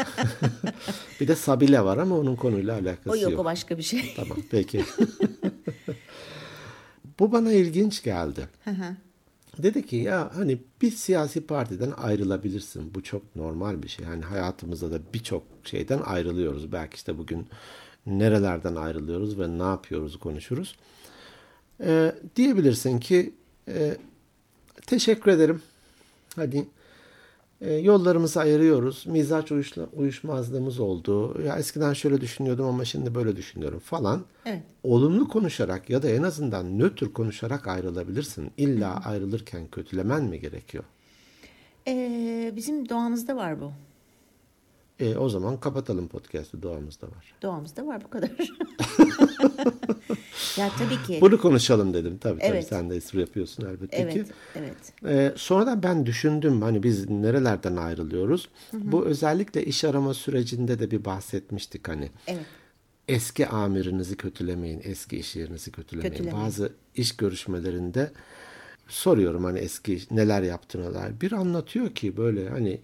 bir 1.21 1.29
de 1.29 1.37
Sabile 1.37 1.85
var 1.85 1.99
ama 1.99 2.19
onun 2.19 2.37
konuyla 2.37 2.75
alakası 2.75 3.11
o 3.11 3.17
yok, 3.17 3.31
yok. 3.33 3.41
o 3.41 3.45
başka 3.45 3.79
bir 3.79 3.83
şey. 3.83 4.15
Tamam 4.17 4.39
peki. 4.51 4.85
Bu 7.19 7.33
bana 7.33 7.53
ilginç 7.53 8.03
geldi. 8.03 8.49
Dedi 9.59 9.87
ki 9.87 9.97
ya 9.97 10.31
hani 10.35 10.59
bir 10.83 10.91
siyasi 10.91 11.47
partiden 11.47 11.91
ayrılabilirsin. 11.91 12.95
Bu 12.95 13.03
çok 13.03 13.37
normal 13.37 13.83
bir 13.83 13.89
şey. 13.89 14.07
Yani 14.07 14.25
hayatımızda 14.25 14.93
da 14.93 14.99
birçok 15.15 15.43
şeyden 15.65 16.01
ayrılıyoruz. 16.01 16.73
Belki 16.73 16.95
işte 16.95 17.19
bugün 17.19 17.47
nerelerden 18.07 18.77
ayrılıyoruz 18.77 19.39
ve 19.39 19.59
ne 19.59 19.63
yapıyoruz 19.63 20.19
konuşuruz. 20.19 20.77
Ee, 21.81 22.15
diyebilirsin 22.37 22.99
ki 22.99 23.35
e, 23.69 23.97
teşekkür 24.87 25.31
ederim. 25.31 25.63
Hadi 26.37 26.67
yollarımızı 27.61 28.41
ayırıyoruz. 28.41 29.07
Mizaç 29.07 29.53
uyuşla, 29.53 29.87
uyuşmazlığımız 29.97 30.81
oldu. 30.81 31.43
Ya 31.43 31.57
eskiden 31.57 31.93
şöyle 31.93 32.21
düşünüyordum 32.21 32.67
ama 32.67 32.85
şimdi 32.85 33.15
böyle 33.15 33.37
düşünüyorum 33.37 33.79
falan. 33.79 34.25
Evet. 34.47 34.63
Olumlu 34.83 35.29
konuşarak 35.29 35.91
ya 35.91 36.03
da 36.03 36.09
en 36.09 36.23
azından 36.23 36.79
nötr 36.79 37.05
konuşarak 37.13 37.69
ayrılabilirsin. 37.69 38.51
İlla 38.57 39.01
ayrılırken 39.05 39.67
kötülemen 39.67 40.25
mi 40.25 40.41
gerekiyor? 40.41 40.85
Ee, 41.89 42.53
bizim 42.57 42.89
doğamızda 42.89 43.37
var 43.37 43.61
bu. 43.61 43.73
E, 45.01 45.17
o 45.17 45.29
zaman 45.29 45.61
kapatalım 45.61 46.09
podcast'ı 46.09 46.63
doğamızda 46.63 47.07
var. 47.07 47.35
Doğamızda 47.43 47.87
var 47.87 48.05
bu 48.05 48.11
kadar. 48.11 48.31
ya 50.57 50.71
tabii 50.79 51.03
ki. 51.07 51.19
Bunu 51.21 51.41
konuşalım 51.41 51.95
dedim. 51.95 52.19
Tabii 52.19 52.41
tabii 52.41 52.51
Evet. 52.51 52.67
sen 52.67 52.91
de 52.91 52.97
espri 52.97 53.21
yapıyorsun 53.21 53.67
elbette 53.67 53.97
Evet, 53.97 54.15
ki. 54.15 54.25
evet. 54.55 54.77
Ee, 55.07 55.33
sonradan 55.37 55.83
ben 55.83 56.07
düşündüm 56.07 56.63
hani 56.63 56.83
biz 56.83 57.11
nerelerden 57.11 57.77
ayrılıyoruz. 57.77 58.49
Bu 58.73 59.05
özellikle 59.05 59.65
iş 59.65 59.85
arama 59.85 60.15
sürecinde 60.15 60.79
de 60.79 60.91
bir 60.91 61.05
bahsetmiştik 61.05 61.89
hani. 61.89 62.11
Evet. 62.27 62.45
Eski 63.09 63.47
amirinizi 63.47 64.17
kötülemeyin, 64.17 64.81
eski 64.85 65.17
iş 65.17 65.37
yerinizi 65.37 65.73
kötülemeyin. 65.73 66.13
Kötülemeyin. 66.13 66.47
Bazı 66.47 66.73
iş 66.95 67.17
görüşmelerinde 67.17 68.13
soruyorum 68.89 69.45
hani 69.45 69.59
eski 69.59 69.99
neler 70.11 70.43
yaptığına 70.43 70.95
dair. 70.95 71.21
Bir 71.21 71.33
anlatıyor 71.33 71.95
ki 71.95 72.17
böyle 72.17 72.49
hani 72.49 72.81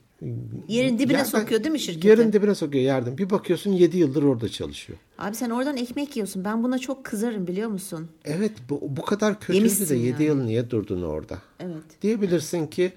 Yerin 0.69 0.99
dibine 0.99 1.17
yerden- 1.19 1.31
sokuyor 1.31 1.65
değil 1.65 1.73
mi 1.73 1.81
şirketi? 1.81 2.07
Yerin 2.09 2.33
dibine 2.33 2.55
sokuyor 2.55 2.85
yerden. 2.85 3.19
Bir 3.19 3.31
bakıyorsun 3.31 3.73
7 3.73 3.99
yıldır 3.99 4.23
orada 4.23 4.49
çalışıyor. 4.49 4.99
Abi 5.19 5.35
sen 5.37 5.50
oradan 5.50 5.77
ekmek 5.77 6.17
yiyorsun. 6.17 6.45
Ben 6.45 6.62
buna 6.62 6.79
çok 6.79 7.05
kızarım 7.05 7.47
biliyor 7.47 7.69
musun? 7.69 8.09
Evet 8.25 8.53
bu, 8.71 8.81
bu 8.97 9.03
kadar 9.03 9.41
kötüydü 9.41 9.57
Yemişsin 9.57 9.89
de 9.89 9.95
7 9.99 10.09
yani. 10.11 10.25
yıl 10.25 10.45
niye 10.45 10.71
durdun 10.71 11.03
orada? 11.03 11.39
Evet. 11.61 12.03
Diyebilirsin 12.03 12.67
ki 12.67 12.93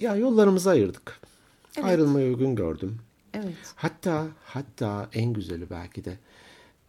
ya 0.00 0.16
yollarımızı 0.16 0.70
ayırdık. 0.70 1.20
Ayrılmayı 1.82 2.26
uygun 2.28 2.54
gördüm. 2.54 2.98
Evet. 3.34 3.54
Hatta 3.74 4.26
hatta 4.44 5.08
en 5.12 5.32
güzeli 5.32 5.70
belki 5.70 6.04
de 6.04 6.18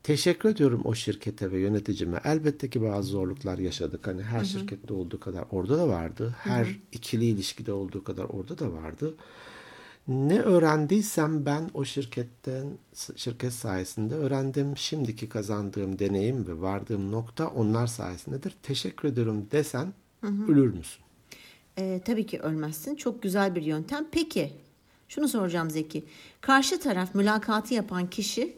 teşekkür 0.04 0.50
ediyorum 0.50 0.82
o 0.84 0.96
şirkete 0.96 1.52
ve 1.52 1.60
yöneticime. 1.60 2.22
Elbette 2.26 2.70
ki 2.70 2.82
bazı 2.82 3.10
zorluklar 3.10 3.58
yaşadık. 3.58 4.08
Hani 4.08 4.24
her 4.24 4.46
şirkette 4.46 4.94
olduğu 4.94 5.20
kadar 5.20 5.46
orada 5.52 5.78
da 5.78 5.88
vardı. 5.88 6.36
Her 6.40 6.68
ikili 6.92 7.26
ilişkide 7.26 7.72
olduğu 7.74 8.04
kadar 8.04 8.24
orada 8.24 8.60
da 8.60 8.74
vardı. 8.74 9.16
Ne 10.08 10.40
öğrendiysem 10.40 11.46
ben 11.46 11.70
o 11.74 11.86
şirketten 11.86 12.66
şirket 13.16 13.54
sayesinde 13.54 14.16
öğrendim. 14.16 14.78
Şimdiki 14.78 15.30
kazandığım 15.30 16.00
deneyim 16.00 16.48
ve 16.48 16.62
vardığım 16.62 17.12
nokta 17.12 17.48
onlar 17.48 17.88
sayesindedir. 17.88 18.56
Teşekkür 18.64 19.08
ediyorum 19.08 19.48
desen 19.52 19.94
ölür 20.24 20.74
müsün? 20.74 21.04
Ee, 21.78 22.02
tabii 22.06 22.26
ki 22.26 22.40
ölmezsin. 22.40 22.96
Çok 22.96 23.24
güzel 23.24 23.56
bir 23.56 23.62
yöntem. 23.62 24.06
Peki 24.12 24.54
şunu 25.08 25.28
soracağım 25.28 25.70
Zeki. 25.70 26.06
Karşı 26.42 26.80
taraf 26.80 27.16
mülakatı 27.16 27.74
yapan 27.74 28.10
kişi 28.10 28.56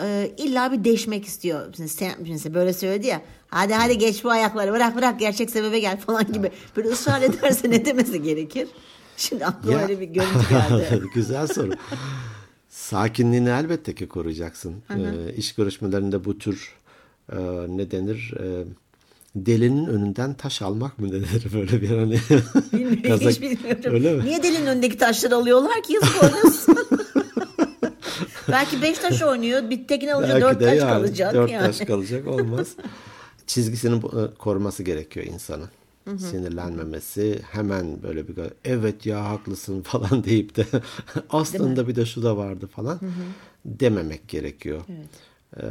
e, 0.00 0.32
illa 0.38 0.72
bir 0.72 0.84
değişmek 0.84 1.24
istiyor. 1.24 1.74
Sen, 1.74 2.12
mesela 2.28 2.54
böyle 2.54 2.72
söyledi 2.72 3.06
ya. 3.06 3.22
Hadi 3.48 3.74
hadi 3.74 3.98
geç 3.98 4.24
bu 4.24 4.30
ayakları 4.30 4.72
bırak 4.72 4.96
bırak 4.96 5.20
gerçek 5.20 5.50
sebebe 5.50 5.80
gel 5.80 6.00
falan 6.00 6.32
gibi. 6.32 6.50
Böyle 6.76 6.88
ısrar 6.88 7.22
ederse 7.22 7.70
ne 7.70 7.84
demesi 7.84 8.22
gerekir? 8.22 8.68
Şimdi 9.20 9.46
aklıma 9.46 9.76
Ya- 9.76 9.82
öyle 9.82 10.00
bir 10.00 10.06
görüntü 10.06 10.48
geldi. 10.50 11.02
Güzel 11.14 11.46
soru. 11.46 11.70
Sakinliğini 12.68 13.48
elbette 13.48 13.94
ki 13.94 14.08
koruyacaksın. 14.08 14.74
Ee, 14.90 15.34
iş 15.36 15.54
görüşmelerinde 15.54 16.24
bu 16.24 16.38
tür 16.38 16.74
e, 17.32 17.36
ne 17.68 17.90
denir? 17.90 18.34
E, 18.40 18.64
delinin 19.34 19.86
önünden 19.86 20.34
taş 20.34 20.62
almak 20.62 20.98
mı 20.98 21.12
denir 21.12 21.46
böyle 21.54 21.82
bir 21.82 21.88
hani 21.88 22.12
Bilmiyorum, 22.72 23.02
kazak- 23.02 23.30
hiç 23.30 23.40
bilmiyorum. 23.42 23.82
Öyle 23.94 24.12
mi? 24.12 24.24
Niye 24.24 24.42
delinin 24.42 24.66
önündeki 24.66 24.98
taşları 24.98 25.36
alıyorlar 25.36 25.82
ki? 25.82 25.92
Yazık. 25.92 26.78
Belki 28.48 28.82
beş 28.82 28.98
taş 28.98 29.22
oynuyor. 29.22 29.70
Bir 29.70 29.88
tekine 29.88 30.14
alınca 30.14 30.34
Belki 30.34 30.42
dört 30.44 30.60
taş 30.60 30.78
yani 30.78 30.90
kalacak. 30.90 31.34
Dört 31.34 31.50
yani. 31.50 31.66
taş 31.66 31.78
kalacak 31.80 32.26
olmaz. 32.28 32.68
Çizgisini 33.46 33.96
e, 33.96 34.34
koruması 34.38 34.82
gerekiyor 34.82 35.26
insanın. 35.26 35.68
Sinirlenmemesi 36.18 37.40
hemen 37.50 38.02
böyle 38.02 38.28
bir 38.28 38.34
evet 38.64 39.06
ya 39.06 39.24
haklısın 39.30 39.82
falan 39.82 40.24
deyip 40.24 40.56
de 40.56 40.66
aslında 41.30 41.88
bir 41.88 41.96
de 41.96 42.06
şu 42.06 42.22
da 42.22 42.36
vardı 42.36 42.66
falan 42.66 43.00
dememek 43.64 44.28
gerekiyor. 44.28 44.80
Ee, 45.56 45.62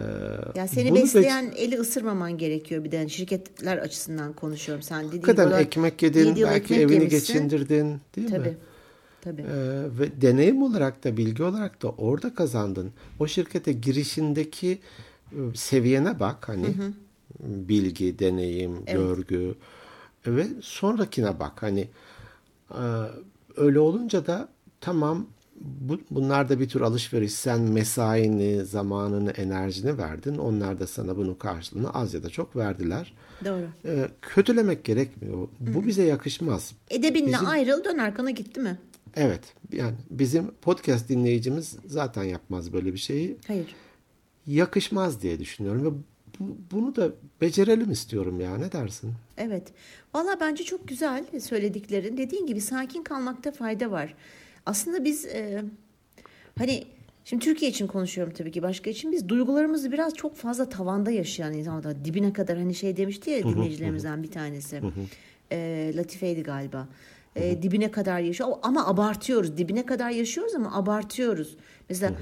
Ya 0.55 0.67
seni 0.67 0.89
bunu 0.89 0.97
be- 0.99 1.03
besleyen 1.03 1.53
eli 1.55 1.79
ısırmaman 1.79 2.37
gerekiyor 2.37 2.83
bir 2.83 2.91
de 2.91 2.95
Yani 2.95 3.09
şirketler 3.09 3.77
açısından 3.77 4.33
konuşuyorum. 4.33 4.83
Sen 4.83 5.07
dediğin 5.11 5.37
olarak 5.37 5.61
ekmek 5.61 6.01
yedin, 6.03 6.35
belki 6.35 6.63
ekmek 6.63 6.79
evini 6.79 6.93
yemişsin. 6.93 7.19
geçindirdin 7.33 8.01
değil 8.15 8.29
Tabii. 8.29 8.49
mi? 8.49 8.57
Tabii. 9.21 9.41
Ee, 9.41 9.45
ve 9.99 10.21
deneyim 10.21 10.63
olarak 10.63 11.03
da 11.03 11.17
bilgi 11.17 11.43
olarak 11.43 11.81
da 11.81 11.89
orada 11.89 12.33
kazandın. 12.33 12.91
O 13.19 13.27
şirkete 13.27 13.71
girişindeki 13.73 14.79
e, 15.31 15.37
seviyene 15.55 16.19
bak 16.19 16.49
hani 16.49 16.65
bilgi, 17.39 18.19
deneyim, 18.19 18.85
görgü 18.85 19.55
ve 20.27 20.47
sonrakine 20.61 21.39
bak 21.39 21.63
hani 21.63 21.87
e, 22.71 22.81
öyle 23.57 23.79
olunca 23.79 24.27
da 24.27 24.49
tamam 24.81 25.27
bu, 25.61 26.01
bunlar 26.11 26.49
da 26.49 26.59
bir 26.59 26.69
tür 26.69 26.81
alışveriş. 26.81 27.33
Sen 27.33 27.61
mesaini, 27.61 28.65
zamanını, 28.65 29.31
enerjini 29.31 29.97
verdin. 29.97 30.37
Onlar 30.37 30.79
da 30.79 30.87
sana 30.87 31.17
bunun 31.17 31.33
karşılığını 31.33 31.93
az 31.93 32.13
ya 32.13 32.23
da 32.23 32.29
çok 32.29 32.55
verdiler. 32.55 33.13
Doğru. 33.45 33.65
Ee, 33.85 34.07
kötülemek 34.21 34.83
gerekmiyor. 34.83 35.47
Bu 35.59 35.87
bize 35.87 36.03
yakışmaz. 36.03 36.73
Edebinle 36.89 37.27
Bizim- 37.33 37.47
ayrıl 37.47 37.83
dön 37.83 37.97
arkana 37.97 38.31
gitti 38.31 38.59
mi? 38.59 38.79
Evet. 39.15 39.53
Yani 39.71 39.93
bizim 40.09 40.51
podcast 40.61 41.09
dinleyicimiz 41.09 41.75
zaten 41.85 42.23
yapmaz 42.23 42.73
böyle 42.73 42.93
bir 42.93 42.97
şeyi. 42.97 43.37
Hayır. 43.47 43.75
Yakışmaz 44.47 45.21
diye 45.21 45.39
düşünüyorum 45.39 45.85
ve 45.85 45.89
bu- 46.39 46.57
bunu 46.71 46.95
da 46.95 47.09
becerelim 47.41 47.91
istiyorum 47.91 48.39
ya. 48.39 48.57
Ne 48.57 48.71
dersin? 48.71 49.13
Evet. 49.37 49.67
Valla 50.13 50.37
bence 50.39 50.63
çok 50.63 50.87
güzel 50.87 51.25
söylediklerin. 51.39 52.17
Dediğin 52.17 52.45
gibi 52.47 52.61
sakin 52.61 53.03
kalmakta 53.03 53.51
fayda 53.51 53.91
var. 53.91 54.13
Aslında 54.65 55.03
biz 55.05 55.25
e, 55.25 55.63
hani 56.57 56.83
şimdi 57.25 57.45
Türkiye 57.45 57.71
için 57.71 57.87
konuşuyorum 57.87 58.33
tabii 58.33 58.51
ki 58.51 58.61
başka 58.61 58.89
için 58.89 59.11
biz 59.11 59.29
duygularımızı 59.29 59.91
biraz 59.91 60.13
çok 60.13 60.35
fazla 60.35 60.69
tavanda 60.69 61.11
yaşayan 61.11 61.53
insanlar 61.53 62.05
dibine 62.05 62.33
kadar 62.33 62.57
hani 62.57 62.75
şey 62.75 62.97
demişti 62.97 63.29
ya 63.29 63.43
dinleyicilerimizden 63.43 64.23
bir 64.23 64.31
tanesi. 64.31 64.81
E, 65.51 65.91
Latife'ydi 65.95 66.43
galiba. 66.43 66.87
E, 67.35 67.61
dibine 67.61 67.91
kadar 67.91 68.19
yaşıyor 68.19 68.49
ama 68.61 68.87
abartıyoruz. 68.87 69.57
Dibine 69.57 69.85
kadar 69.85 70.09
yaşıyoruz 70.09 70.55
ama 70.55 70.75
abartıyoruz. 70.75 71.57
Mesela 71.89 72.13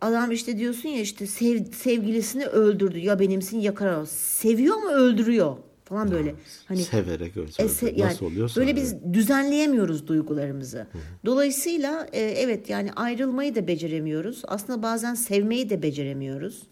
Adam 0.00 0.30
işte 0.30 0.58
diyorsun 0.58 0.88
ya 0.88 1.00
işte 1.00 1.26
sev, 1.26 1.64
sevgilisini 1.72 2.46
öldürdü 2.46 2.98
ya 2.98 3.18
benimsin 3.20 3.60
yakar. 3.60 4.04
Seviyor 4.06 4.76
mu 4.76 4.88
öldürüyor 4.88 5.56
falan 5.84 6.10
böyle. 6.10 6.34
Hani 6.66 6.82
Severek 6.82 7.36
öyle. 7.36 7.48
e, 7.58 7.62
se- 7.64 7.98
yani 7.98 8.10
Nasıl 8.10 8.26
oluyorsa. 8.26 8.60
böyle 8.60 8.70
öyle. 8.70 8.82
biz 8.82 8.94
düzenleyemiyoruz 9.12 10.06
duygularımızı. 10.06 10.86
Dolayısıyla 11.26 12.08
e, 12.12 12.20
evet 12.20 12.70
yani 12.70 12.92
ayrılmayı 12.92 13.54
da 13.54 13.66
beceremiyoruz. 13.66 14.42
Aslında 14.48 14.82
bazen 14.82 15.14
sevmeyi 15.14 15.70
de 15.70 15.82
beceremiyoruz. 15.82 16.62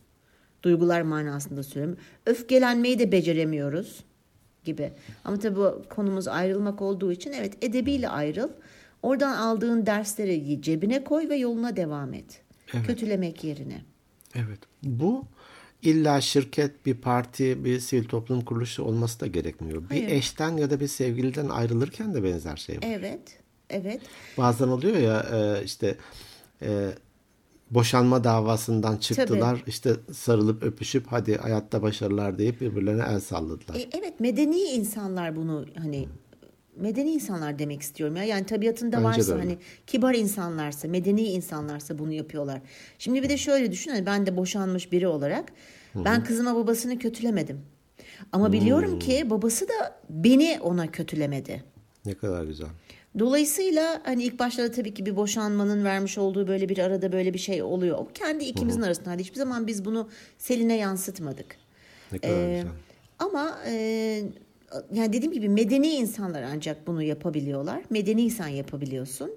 Duygular 0.62 1.02
manasında 1.02 1.62
söylüyorum. 1.62 1.98
Öfkelenmeyi 2.26 2.98
de 2.98 3.12
beceremiyoruz 3.12 4.04
gibi. 4.64 4.92
Ama 5.24 5.38
tabii 5.38 5.56
bu 5.56 5.82
konumuz 5.88 6.28
ayrılmak 6.28 6.82
olduğu 6.82 7.12
için 7.12 7.32
evet 7.32 7.52
edebiyle 7.64 8.08
ayrıl. 8.08 8.48
Oradan 9.02 9.36
aldığın 9.36 9.86
dersleri 9.86 10.62
cebine 10.62 11.04
koy 11.04 11.28
ve 11.28 11.36
yoluna 11.36 11.76
devam 11.76 12.14
et. 12.14 12.42
Evet. 12.74 12.86
Kötülemek 12.86 13.44
yerine. 13.44 13.84
Evet. 14.34 14.58
Bu 14.82 15.24
illa 15.82 16.20
şirket, 16.20 16.86
bir 16.86 16.94
parti, 16.94 17.64
bir 17.64 17.80
sivil 17.80 18.04
toplum 18.04 18.40
kuruluşu 18.40 18.82
olması 18.82 19.20
da 19.20 19.26
gerekmiyor. 19.26 19.82
Hayır. 19.88 20.06
Bir 20.06 20.12
eşten 20.12 20.56
ya 20.56 20.70
da 20.70 20.80
bir 20.80 20.88
sevgiliden 20.88 21.48
ayrılırken 21.48 22.14
de 22.14 22.24
benzer 22.24 22.56
şey 22.56 22.76
var. 22.76 22.82
Evet. 22.86 23.38
Evet. 23.70 24.00
Bazen 24.38 24.68
oluyor 24.68 24.96
ya 24.96 25.26
e, 25.32 25.64
işte 25.64 25.96
e, 26.62 26.88
boşanma 27.70 28.24
davasından 28.24 28.96
çıktılar. 28.96 29.62
işte 29.66 29.96
sarılıp 30.12 30.62
öpüşüp 30.62 31.06
hadi 31.06 31.36
hayatta 31.36 31.82
başarılar 31.82 32.38
deyip 32.38 32.60
birbirlerine 32.60 33.04
el 33.08 33.20
salladılar. 33.20 33.74
E, 33.74 33.88
evet 33.92 34.20
medeni 34.20 34.60
insanlar 34.60 35.36
bunu 35.36 35.66
hani 35.78 36.08
medeni 36.76 37.10
insanlar 37.10 37.58
demek 37.58 37.82
istiyorum 37.82 38.16
ya. 38.16 38.24
Yani 38.24 38.46
tabiatında 38.46 38.96
Bence 38.96 39.06
varsa 39.06 39.38
hani 39.38 39.58
kibar 39.86 40.14
insanlarsa, 40.14 40.88
medeni 40.88 41.22
insanlarsa 41.22 41.98
bunu 41.98 42.12
yapıyorlar. 42.12 42.60
Şimdi 42.98 43.22
bir 43.22 43.28
de 43.28 43.36
şöyle 43.36 43.72
düşün 43.72 43.90
hani 43.90 44.06
ben 44.06 44.26
de 44.26 44.36
boşanmış 44.36 44.92
biri 44.92 45.08
olarak 45.08 45.52
ben 45.94 46.24
kızıma 46.24 46.54
babasını 46.54 46.98
kötülemedim. 46.98 47.60
Ama 48.32 48.52
biliyorum 48.52 48.98
ki 48.98 49.30
babası 49.30 49.68
da 49.68 50.00
beni 50.10 50.58
ona 50.62 50.90
kötülemedi. 50.90 51.62
Ne 52.06 52.14
kadar 52.14 52.44
güzel. 52.44 52.68
Dolayısıyla 53.18 54.00
hani 54.04 54.24
ilk 54.24 54.38
başlarda 54.38 54.72
tabii 54.72 54.94
ki 54.94 55.06
bir 55.06 55.16
boşanmanın 55.16 55.84
vermiş 55.84 56.18
olduğu 56.18 56.48
böyle 56.48 56.68
bir 56.68 56.78
arada 56.78 57.12
böyle 57.12 57.34
bir 57.34 57.38
şey 57.38 57.62
oluyor. 57.62 57.98
O 57.98 58.08
kendi 58.14 58.44
ikimizin 58.44 58.82
arasında. 58.82 59.10
Hani 59.10 59.20
hiçbir 59.20 59.36
zaman 59.36 59.66
biz 59.66 59.84
bunu 59.84 60.08
Selin'e 60.38 60.76
yansıtmadık. 60.76 61.56
Ne 62.12 62.18
kadar 62.18 62.34
Ee, 62.34 62.54
güzel. 62.56 62.72
ama 63.18 63.58
e, 63.66 64.22
yani 64.92 65.12
dediğim 65.12 65.32
gibi 65.32 65.48
medeni 65.48 65.88
insanlar 65.88 66.42
ancak 66.42 66.86
bunu 66.86 67.02
yapabiliyorlar. 67.02 67.82
Medeniysen 67.90 68.48
yapabiliyorsun. 68.48 69.30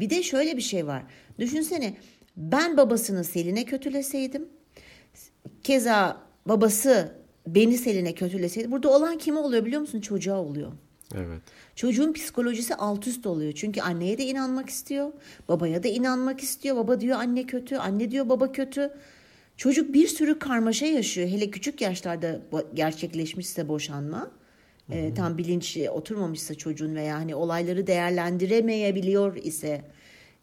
Bir 0.00 0.10
de 0.10 0.22
şöyle 0.22 0.56
bir 0.56 0.62
şey 0.62 0.86
var. 0.86 1.02
Düşünsene 1.38 1.96
ben 2.36 2.76
babasını 2.76 3.24
Selin'e 3.24 3.64
kötüleseydim. 3.64 4.48
Keza 5.62 6.22
babası 6.46 7.12
beni 7.46 7.78
Selin'e 7.78 8.14
kötüleseydi. 8.14 8.70
Burada 8.70 8.96
olan 8.96 9.18
kime 9.18 9.38
oluyor 9.38 9.64
biliyor 9.64 9.80
musun? 9.80 10.00
Çocuğa 10.00 10.38
oluyor. 10.40 10.72
Evet. 11.14 11.42
Çocuğun 11.74 12.12
psikolojisi 12.12 12.74
alt 12.74 13.06
üst 13.06 13.26
oluyor. 13.26 13.52
Çünkü 13.52 13.80
anneye 13.80 14.18
de 14.18 14.24
inanmak 14.24 14.68
istiyor. 14.68 15.12
Babaya 15.48 15.82
da 15.82 15.88
inanmak 15.88 16.40
istiyor. 16.40 16.76
Baba 16.76 17.00
diyor 17.00 17.18
anne 17.18 17.46
kötü. 17.46 17.76
Anne 17.76 18.10
diyor 18.10 18.28
baba 18.28 18.52
kötü. 18.52 18.90
Çocuk 19.56 19.94
bir 19.94 20.06
sürü 20.06 20.38
karmaşa 20.38 20.86
yaşıyor. 20.86 21.28
Hele 21.28 21.50
küçük 21.50 21.80
yaşlarda 21.80 22.40
gerçekleşmişse 22.74 23.68
boşanma. 23.68 24.30
E, 24.90 25.14
tam 25.14 25.38
bilinç 25.38 25.78
oturmamışsa 25.90 26.54
çocuğun 26.54 26.94
veya 26.94 27.16
hani 27.16 27.34
olayları 27.34 27.86
değerlendiremeyebiliyor 27.86 29.36
ise 29.36 29.84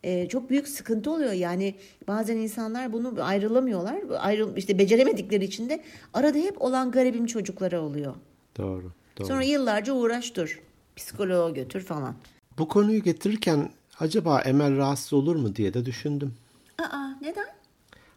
e, 0.03 0.29
çok 0.29 0.49
büyük 0.49 0.67
sıkıntı 0.67 1.11
oluyor. 1.11 1.31
Yani 1.31 1.75
bazen 2.07 2.37
insanlar 2.37 2.93
bunu 2.93 3.13
ayrılamıyorlar. 3.21 4.01
Ayrıl 4.19 4.57
işte 4.57 4.79
beceremedikleri 4.79 5.45
için 5.45 5.69
de 5.69 5.83
arada 6.13 6.37
hep 6.37 6.61
olan 6.61 6.91
garibim 6.91 7.25
çocuklara 7.25 7.81
oluyor. 7.81 8.15
Doğru. 8.57 8.91
Doğru. 9.17 9.27
Sonra 9.27 9.43
yıllarca 9.43 9.93
uğraş 9.93 10.35
dur. 10.35 10.61
Psikoloğa 10.95 11.49
götür 11.49 11.81
falan. 11.81 12.15
Bu 12.57 12.67
konuyu 12.67 13.03
getirirken 13.03 13.69
acaba 13.99 14.41
Emel 14.41 14.77
rahatsız 14.77 15.13
olur 15.13 15.35
mu 15.35 15.55
diye 15.55 15.73
de 15.73 15.85
düşündüm. 15.85 16.33
Aa 16.77 17.09
neden? 17.21 17.45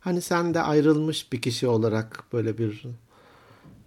Hani 0.00 0.20
sen 0.20 0.54
de 0.54 0.60
ayrılmış 0.60 1.32
bir 1.32 1.42
kişi 1.42 1.66
olarak 1.66 2.24
böyle 2.32 2.58
bir 2.58 2.82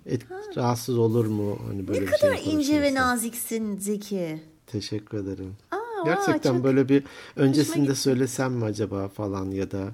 et, 0.06 0.22
rahatsız 0.56 0.98
olur 0.98 1.26
mu? 1.26 1.60
Hani 1.68 1.88
böyle 1.88 2.02
Ne 2.02 2.06
bir 2.08 2.12
kadar 2.12 2.38
şey 2.38 2.54
ince 2.54 2.82
ve 2.82 2.94
naziksin 2.94 3.78
Zeki. 3.78 4.42
Teşekkür 4.68 5.18
ederim. 5.18 5.56
Aa, 5.72 5.78
Gerçekten 6.06 6.54
çok 6.54 6.64
böyle 6.64 6.90
bir 6.90 7.04
öncesinde 7.36 7.96
söylesem 7.96 8.54
mi 8.54 8.66
acaba 8.66 9.08
falan 9.08 9.52
ya 9.52 9.72
da 9.72 9.92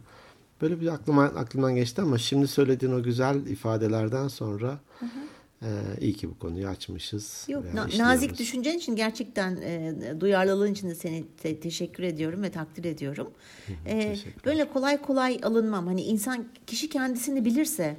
böyle 0.61 0.81
bir 0.81 0.87
aklıma 0.87 1.23
aklımdan 1.23 1.75
geçti 1.75 2.01
ama 2.01 2.17
şimdi 2.17 2.47
söylediğin 2.47 2.93
o 2.93 3.03
güzel 3.03 3.45
ifadelerden 3.45 4.27
sonra 4.27 4.79
e, 5.61 5.67
iyi 6.01 6.13
ki 6.13 6.29
bu 6.29 6.39
konuyu 6.39 6.67
açmışız. 6.67 7.45
Yok 7.49 7.63
na- 7.73 7.87
nazik 7.97 8.39
düşüncen 8.39 8.77
için 8.77 8.95
gerçekten 8.95 9.55
e, 9.55 9.95
duyarlılığın 10.19 10.71
için 10.73 10.89
de 10.89 10.95
seni 10.95 11.25
te- 11.43 11.59
teşekkür 11.59 12.03
ediyorum 12.03 12.43
ve 12.43 12.49
takdir 12.51 12.83
ediyorum. 12.85 13.27
E, 13.85 13.99
teşekkürler. 14.09 14.45
böyle 14.45 14.69
kolay 14.73 15.01
kolay 15.01 15.39
alınmam. 15.43 15.87
Hani 15.87 16.01
insan 16.01 16.45
kişi 16.67 16.89
kendisini 16.89 17.45
bilirse 17.45 17.97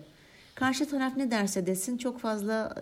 karşı 0.58 0.90
taraf 0.90 1.16
ne 1.16 1.30
derse 1.30 1.66
desin 1.66 1.96
çok 1.98 2.20
fazla 2.20 2.74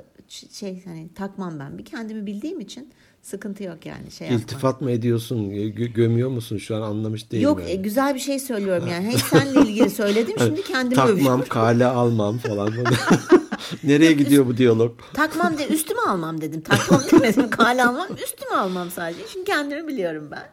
şey 0.53 0.85
hani 0.85 1.09
takmam 1.15 1.59
ben. 1.59 1.79
Bir 1.79 1.85
kendimi 1.85 2.27
bildiğim 2.27 2.61
için 2.61 2.89
sıkıntı 3.23 3.62
yok 3.65 3.87
yani 3.87 4.11
şey 4.11 4.27
yapmam. 4.27 4.43
İltifat 4.43 4.81
mı 4.81 4.91
ediyorsun? 4.91 5.51
Gö- 5.51 5.93
gömüyor 5.93 6.31
musun? 6.31 6.57
Şu 6.59 6.77
an 6.77 6.83
anlamış 6.83 7.33
değilim. 7.33 7.45
Yok 7.45 7.61
yani. 7.61 7.71
e, 7.71 7.75
güzel 7.75 8.15
bir 8.15 8.21
şey 8.21 8.39
söylüyorum 8.39 8.89
yani. 8.91 9.05
Hem 9.05 9.19
seninle 9.19 9.71
ilgili 9.71 9.91
söyledim 9.91 10.35
şimdi 10.39 10.62
kendimi 10.62 11.01
övüyorum. 11.01 11.19
Takmam, 11.25 11.45
kale 11.49 11.87
almam 11.87 12.39
falan. 12.39 12.73
Nereye 13.85 14.12
gidiyor 14.12 14.47
bu 14.47 14.57
diyalog? 14.57 14.93
Takmam 15.15 15.59
de 15.59 15.67
üstüme 15.69 16.01
almam 16.09 16.41
dedim. 16.41 16.61
Takmam 16.61 17.01
demedim. 17.12 17.51
Kale 17.51 17.85
almam 17.85 18.09
üstüme 18.25 18.55
almam 18.57 18.91
sadece. 18.91 19.21
Şimdi 19.33 19.45
kendimi 19.45 19.89
biliyorum 19.89 20.29
ben. 20.31 20.49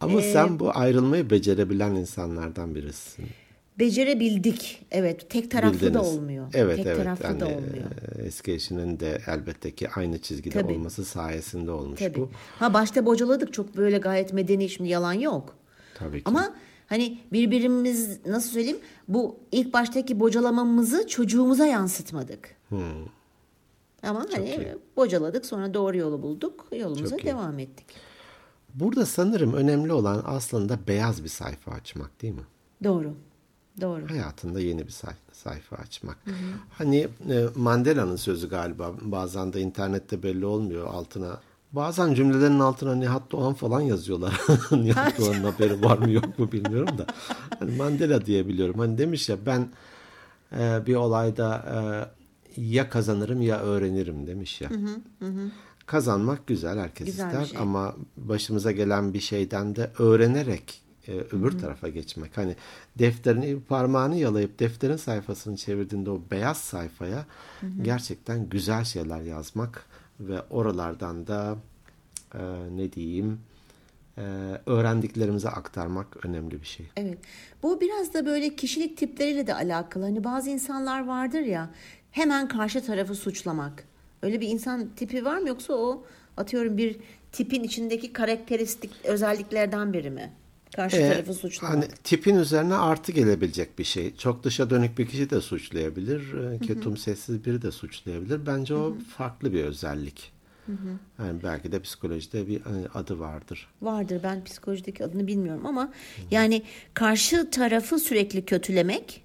Ama 0.00 0.20
Ee, 0.20 0.32
sen 0.32 0.58
bu 0.58 0.70
ayrılmayı 0.74 1.30
becerebilen 1.30 1.90
insanlardan 1.94 2.74
birisin. 2.74 3.24
Becerebildik. 3.78 4.86
Evet. 4.90 5.30
Tek 5.30 5.50
taraflı 5.50 5.80
da 5.80 5.86
Bildiniz. 5.86 6.08
olmuyor. 6.08 6.46
Evet 6.54 6.76
Tek 6.76 6.86
evet. 6.86 6.96
taraflı 6.96 7.24
da 7.24 7.28
Yani, 7.28 7.44
olmuyor. 7.56 7.84
e, 8.18 8.22
eski 8.22 8.52
eşinin 8.52 9.00
de 9.00 9.20
elbette 9.26 9.70
ki 9.70 9.88
aynı 9.96 10.18
çizgide 10.18 10.54
Tabii. 10.62 10.72
olması 10.72 11.04
sayesinde 11.04 11.70
olmuş 11.70 12.00
Tabii. 12.00 12.18
bu. 12.18 12.30
Ha 12.58 12.74
başta 12.74 13.06
bocaladık 13.06 13.52
çok 13.52 13.76
böyle 13.76 13.98
gayet 13.98 14.32
medeni 14.32 14.68
şimdi 14.68 14.88
yalan 14.88 15.12
yok. 15.12 15.56
Tabii 15.94 16.16
ki. 16.18 16.22
Ama 16.24 16.54
hani 16.86 17.18
birbirimiz 17.32 18.26
nasıl 18.26 18.50
söyleyeyim 18.50 18.78
bu 19.08 19.36
ilk 19.52 19.72
baştaki 19.72 20.20
bocalamamızı 20.20 21.08
çocuğumuza 21.08 21.66
yansıtmadık. 21.66 22.56
Ama 24.02 24.26
hani 24.32 24.54
Hmm. 24.56 24.62
iyi. 24.62 24.76
bocaladık 24.96 25.46
sonra 25.46 25.74
doğru 25.74 25.96
yolu 25.96 26.22
bulduk. 26.22 26.66
Yolumuza 26.76 27.10
Çok 27.10 27.24
iyi. 27.24 27.26
devam 27.26 27.58
ettik. 27.58 27.86
Burada 28.74 29.06
sanırım 29.06 29.52
önemli 29.54 29.92
olan 29.92 30.22
aslında 30.26 30.78
beyaz 30.88 31.24
bir 31.24 31.28
sayfa 31.28 31.70
açmak 31.72 32.22
değil 32.22 32.34
mi? 32.34 32.42
Doğru. 32.84 33.14
Doğru. 33.80 34.10
Hayatında 34.10 34.60
yeni 34.60 34.86
bir 34.86 34.92
say- 34.92 35.14
sayfa 35.32 35.76
açmak. 35.76 36.16
Hani 36.70 37.08
e, 37.30 37.44
Mandela'nın 37.56 38.16
sözü 38.16 38.48
galiba 38.48 38.90
bazen 39.02 39.52
de 39.52 39.60
internette 39.60 40.22
belli 40.22 40.46
olmuyor 40.46 40.86
altına. 40.86 41.40
Bazen 41.72 42.14
cümlelerin 42.14 42.58
altına 42.58 42.94
Nihat 42.94 43.32
Doğan 43.32 43.54
falan 43.54 43.80
yazıyorlar. 43.80 44.40
Nihat 44.72 45.18
Doğan'ın 45.18 45.44
haberi 45.52 45.82
var 45.82 45.98
mı 45.98 46.10
yok 46.10 46.38
mu 46.38 46.52
bilmiyorum 46.52 46.98
da. 46.98 47.06
Hani 47.58 47.76
Mandela 47.76 48.26
diye 48.26 48.48
biliyorum. 48.48 48.78
Hani 48.78 48.98
demiş 48.98 49.28
ya 49.28 49.36
ben 49.46 49.68
e, 50.58 50.86
bir 50.86 50.94
olayda 50.94 51.64
e, 52.56 52.62
ya 52.62 52.88
kazanırım 52.90 53.42
ya 53.42 53.60
öğrenirim 53.60 54.26
demiş 54.26 54.60
ya. 54.60 54.70
Kazanmak 55.86 56.46
güzel 56.46 56.78
herkes 56.78 57.06
Güzel 57.06 57.26
ister 57.26 57.44
şey. 57.44 57.58
ama 57.58 57.94
başımıza 58.16 58.72
gelen 58.72 59.14
bir 59.14 59.20
şeyden 59.20 59.76
de 59.76 59.90
öğrenerek 59.98 60.81
e, 61.08 61.12
öbür 61.12 61.58
tarafa 61.58 61.88
geçmek. 61.88 62.36
Hani 62.36 62.56
defterini 62.98 63.60
parmağını 63.60 64.16
yalayıp 64.16 64.58
defterin 64.58 64.96
sayfasını 64.96 65.56
çevirdiğinde 65.56 66.10
o 66.10 66.20
beyaz 66.30 66.58
sayfaya 66.58 67.26
gerçekten 67.82 68.48
güzel 68.48 68.84
şeyler 68.84 69.20
yazmak 69.20 69.86
ve 70.20 70.40
oralardan 70.50 71.26
da 71.26 71.56
e, 72.34 72.38
ne 72.76 72.92
diyeyim 72.92 73.40
e, 74.18 74.22
öğrendiklerimizi 74.66 75.48
aktarmak 75.48 76.26
önemli 76.26 76.60
bir 76.60 76.66
şey. 76.66 76.86
Evet. 76.96 77.18
Bu 77.62 77.80
biraz 77.80 78.14
da 78.14 78.26
böyle 78.26 78.56
kişilik 78.56 78.96
tipleriyle 78.96 79.46
de 79.46 79.54
alakalı. 79.54 80.04
Hani 80.04 80.24
bazı 80.24 80.50
insanlar 80.50 81.06
vardır 81.06 81.40
ya 81.40 81.70
hemen 82.10 82.48
karşı 82.48 82.86
tarafı 82.86 83.14
suçlamak. 83.14 83.84
Öyle 84.22 84.40
bir 84.40 84.48
insan 84.48 84.88
tipi 84.96 85.24
var 85.24 85.38
mı 85.38 85.48
yoksa 85.48 85.74
o 85.74 86.04
atıyorum 86.36 86.78
bir 86.78 86.96
tipin 87.32 87.62
içindeki 87.62 88.12
karakteristik 88.12 88.90
özelliklerden 89.04 89.92
biri 89.92 90.10
mi? 90.10 90.32
Karşı 90.76 90.96
Ee, 90.96 91.12
tarafı 91.12 91.34
suçlamak. 91.34 91.76
Hani 91.76 91.84
tipin 92.04 92.36
üzerine 92.36 92.74
artı 92.74 93.12
gelebilecek 93.12 93.78
bir 93.78 93.84
şey. 93.84 94.16
Çok 94.16 94.44
dışa 94.44 94.70
dönük 94.70 94.98
bir 94.98 95.06
kişi 95.06 95.30
de 95.30 95.40
suçlayabilir. 95.40 96.34
e, 96.34 96.58
Ketum 96.58 96.96
sessiz 96.96 97.44
biri 97.44 97.62
de 97.62 97.70
suçlayabilir. 97.70 98.46
Bence 98.46 98.74
o 98.74 98.96
farklı 99.16 99.52
bir 99.52 99.64
özellik. 99.64 100.32
Yani 101.18 101.42
belki 101.42 101.72
de 101.72 101.80
psikolojide 101.80 102.48
bir 102.48 102.60
hani, 102.60 102.86
adı 102.94 103.18
vardır. 103.18 103.68
Vardır 103.82 104.20
ben 104.22 104.44
psikolojideki 104.44 105.04
adını 105.04 105.26
bilmiyorum 105.26 105.66
ama 105.66 105.92
yani 106.30 106.62
karşı 106.94 107.50
tarafı 107.50 107.98
sürekli 107.98 108.44
kötülemek 108.44 109.22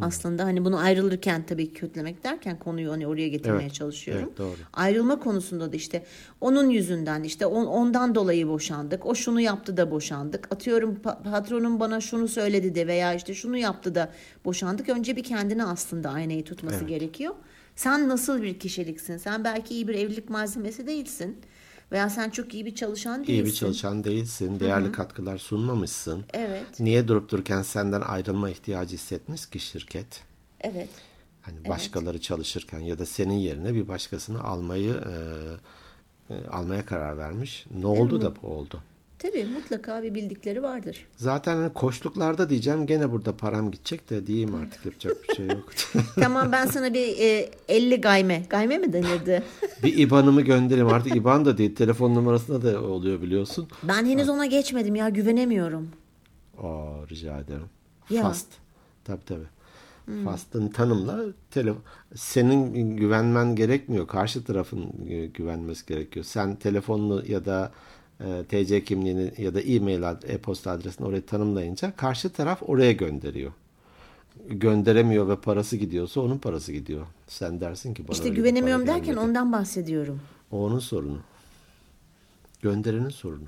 aslında 0.00 0.44
hani 0.44 0.64
bunu 0.64 0.78
ayrılırken 0.78 1.46
tabii 1.46 1.72
kötülemek 1.72 2.24
derken 2.24 2.58
konuyu 2.58 2.92
hani 2.92 3.06
oraya 3.06 3.28
getirmeye 3.28 3.62
Evet, 3.62 3.74
çalışıyorum. 3.74 4.24
evet, 4.28 4.38
doğru. 4.38 4.56
Ayrılma 4.72 5.20
konusunda 5.20 5.72
da 5.72 5.76
işte 5.76 6.04
onun 6.40 6.70
yüzünden 6.70 7.22
işte 7.22 7.46
on- 7.46 7.66
ondan 7.66 8.14
dolayı 8.14 8.48
boşandık. 8.48 9.06
O 9.06 9.14
şunu 9.14 9.40
yaptı 9.40 9.76
da 9.76 9.90
boşandık. 9.90 10.48
Atıyorum 10.54 10.94
pa- 11.04 11.22
patronum 11.22 11.80
bana 11.80 12.00
şunu 12.00 12.28
söyledi 12.28 12.74
de 12.74 12.86
veya 12.86 13.14
işte 13.14 13.34
şunu 13.34 13.56
yaptı 13.56 13.94
da 13.94 14.12
boşandık. 14.44 14.88
Önce 14.88 15.16
bir 15.16 15.22
kendine 15.24 15.64
aslında 15.64 16.10
aynayı 16.10 16.44
tutması 16.44 16.76
Evet. 16.78 16.88
gerekiyor. 16.88 17.34
Sen 17.76 18.08
nasıl 18.08 18.42
bir 18.42 18.58
kişiliksin? 18.58 19.16
Sen 19.16 19.44
belki 19.44 19.74
iyi 19.74 19.88
bir 19.88 19.94
evlilik 19.94 20.30
malzemesi 20.30 20.86
değilsin. 20.86 21.36
Veya 21.92 22.10
sen 22.10 22.30
çok 22.30 22.54
iyi 22.54 22.66
bir 22.66 22.74
çalışan 22.74 23.18
değilsin. 23.18 23.32
İyi 23.32 23.44
bir 23.44 23.52
çalışan 23.52 24.04
değilsin, 24.04 24.60
değerli 24.60 24.92
katkılar 24.92 25.38
sunmamışsın. 25.38 26.24
Evet, 26.32 26.80
Niye 26.80 27.08
durup 27.08 27.30
dururken 27.30 27.62
senden 27.62 28.00
ayrılma 28.00 28.50
ihtiyacı 28.50 28.94
hissetmiş 28.94 29.46
ki 29.46 29.58
şirket? 29.58 30.22
evet. 30.60 30.88
Hani 31.42 31.68
başkaları 31.68 32.20
çalışırken 32.20 32.80
ya 32.80 32.98
da 32.98 33.06
senin 33.06 33.34
yerine 33.34 33.74
bir 33.74 33.88
başkasını 33.88 34.44
almayı 34.44 35.00
e, 36.30 36.34
e, 36.34 36.46
almaya 36.48 36.86
karar 36.86 37.18
vermiş. 37.18 37.66
Ne 37.80 37.86
oldu 37.86 38.22
da 38.22 38.32
bu 38.42 38.46
oldu? 38.46 38.82
Tabii 39.18 39.44
mutlaka 39.44 40.02
bir 40.02 40.14
bildikleri 40.14 40.62
vardır. 40.62 41.06
Zaten 41.16 41.56
hani 41.56 41.72
koçluklarda 41.72 42.50
diyeceğim 42.50 42.86
gene 42.86 43.12
burada 43.12 43.36
param 43.36 43.70
gidecek 43.70 44.10
de 44.10 44.26
diyeyim 44.26 44.54
artık 44.54 44.86
yapacak 44.86 45.16
bir 45.28 45.34
şey 45.34 45.46
yok. 45.46 45.72
tamam 46.20 46.52
ben 46.52 46.66
sana 46.66 46.94
bir 46.94 47.18
e, 47.18 47.50
50 47.68 48.00
gayme. 48.00 48.42
Gayme 48.50 48.78
mi 48.78 48.92
denirdi? 48.92 49.42
bir 49.82 49.98
IBAN'ımı 49.98 50.42
göndereyim 50.42 50.88
artık 50.88 51.16
IBAN 51.16 51.44
da 51.44 51.58
değil 51.58 51.74
telefon 51.74 52.14
numarasında 52.14 52.62
da 52.62 52.82
oluyor 52.82 53.22
biliyorsun. 53.22 53.68
Ben 53.82 54.06
henüz 54.06 54.28
ona 54.28 54.46
geçmedim 54.46 54.94
ya 54.94 55.08
güvenemiyorum. 55.08 55.88
Aa 56.58 57.08
rica 57.10 57.38
ederim. 57.38 57.66
Ya. 58.10 58.22
Fast. 58.22 58.46
Tabii 59.04 59.24
tabii. 59.26 59.46
Fast'ın 60.24 60.68
tanımla 60.68 61.20
tele 61.50 61.72
senin 62.14 62.96
güvenmen 62.96 63.56
gerekmiyor. 63.56 64.06
Karşı 64.06 64.44
tarafın 64.44 64.84
gü- 65.08 65.32
güvenmesi 65.32 65.86
gerekiyor. 65.86 66.24
Sen 66.24 66.56
telefonunu 66.56 67.22
ya 67.28 67.44
da 67.44 67.72
e, 68.20 68.44
TC 68.48 68.84
kimliğini 68.84 69.32
ya 69.38 69.54
da 69.54 69.60
e-mail 69.60 70.10
ad- 70.10 70.22
e-posta 70.26 70.70
adresini 70.70 71.06
oraya 71.06 71.20
tanımlayınca 71.26 71.96
karşı 71.96 72.28
taraf 72.30 72.62
oraya 72.62 72.92
gönderiyor. 72.92 73.52
Gönderemiyor 74.48 75.28
ve 75.28 75.36
parası 75.36 75.76
gidiyorsa 75.76 76.20
onun 76.20 76.38
parası 76.38 76.72
gidiyor. 76.72 77.06
Sen 77.26 77.60
dersin 77.60 77.94
ki 77.94 78.08
bana 78.08 78.14
İşte 78.16 78.28
güvenemiyorum 78.28 78.86
derken 78.86 79.04
gelmedi. 79.04 79.20
ondan 79.20 79.52
bahsediyorum. 79.52 80.20
O 80.50 80.64
onun 80.64 80.78
sorunu. 80.78 81.18
Gönderenin 82.62 83.08
sorunu. 83.08 83.44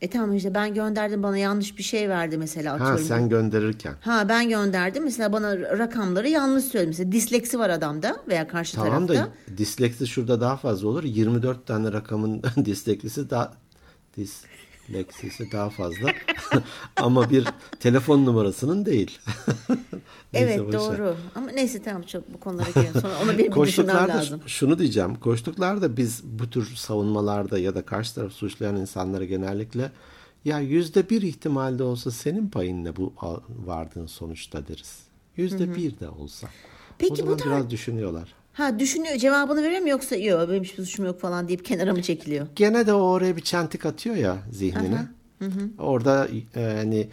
E 0.00 0.10
tamam 0.10 0.36
işte 0.36 0.54
ben 0.54 0.74
gönderdim 0.74 1.22
bana 1.22 1.38
yanlış 1.38 1.78
bir 1.78 1.82
şey 1.82 2.08
verdi 2.08 2.38
mesela 2.38 2.72
Ha 2.72 2.74
atıyorum. 2.84 3.04
sen 3.04 3.28
gönderirken. 3.28 3.94
Ha 4.00 4.28
ben 4.28 4.48
gönderdim 4.48 5.04
mesela 5.04 5.32
bana 5.32 5.58
rakamları 5.78 6.28
yanlış 6.28 6.64
söyledi. 6.64 6.88
Mesela 6.88 7.12
disleksi 7.12 7.58
var 7.58 7.70
adamda 7.70 8.16
veya 8.28 8.48
karşı 8.48 8.76
Tamam 8.76 9.06
tarafta. 9.06 9.32
da 9.48 9.56
disleksi 9.58 10.06
şurada 10.06 10.40
daha 10.40 10.56
fazla 10.56 10.88
olur. 10.88 11.04
24 11.04 11.66
tane 11.66 11.92
rakamın 11.92 12.42
disleksisi 12.64 13.30
daha 13.30 13.52
disleksisi 14.16 15.52
daha 15.52 15.70
fazla. 15.70 16.12
Ama 16.96 17.30
bir 17.30 17.48
telefon 17.80 18.24
numarasının 18.26 18.86
değil. 18.86 19.18
Evet 20.36 20.60
ver. 20.60 20.72
doğru. 20.72 21.16
Ama 21.34 21.50
neyse 21.50 21.82
tamam 21.82 22.02
çok 22.02 22.34
bu 22.34 22.40
konulara 22.40 22.70
girelim. 22.70 23.00
Sonra 23.00 23.12
onu 23.24 23.38
bir 23.38 23.52
düşünmem 23.62 24.08
lazım. 24.08 24.40
şunu 24.46 24.78
diyeceğim. 24.78 25.14
Koçluklarda 25.14 25.96
biz 25.96 26.24
bu 26.24 26.50
tür 26.50 26.74
savunmalarda 26.74 27.58
ya 27.58 27.74
da 27.74 27.82
karşı 27.84 28.14
taraf 28.14 28.32
suçlayan 28.32 28.76
insanlara 28.76 29.24
genellikle 29.24 29.92
ya 30.44 30.58
yüzde 30.60 31.10
bir 31.10 31.22
ihtimalde 31.22 31.82
olsa 31.82 32.10
senin 32.10 32.48
payın 32.48 32.84
ne 32.84 32.96
bu 32.96 33.12
vardığın 33.66 34.06
sonuçta 34.06 34.68
deriz. 34.68 34.98
Yüzde 35.36 35.74
bir 35.74 35.98
de 36.00 36.08
olsa. 36.08 36.48
Peki 36.98 37.12
o 37.12 37.16
bu 37.16 37.16
zaman 37.16 37.38
tar- 37.38 37.46
biraz 37.46 37.70
düşünüyorlar. 37.70 38.34
Ha 38.54 38.78
düşünüyor 38.78 39.16
cevabını 39.16 39.62
veriyor 39.62 39.80
mu 39.80 39.88
yoksa 39.88 40.16
yok 40.16 40.50
benim 40.50 40.62
hiçbir 40.64 40.84
suçum 40.84 41.04
yok 41.04 41.20
falan 41.20 41.48
deyip 41.48 41.64
kenara 41.64 41.92
mı 41.92 42.02
çekiliyor? 42.02 42.46
Gene 42.56 42.86
de 42.86 42.92
o 42.92 43.00
oraya 43.02 43.36
bir 43.36 43.40
çentik 43.42 43.86
atıyor 43.86 44.16
ya 44.16 44.38
zihnine. 44.52 45.06
Orada 45.78 46.28
e, 46.56 46.60
hani 46.76 47.08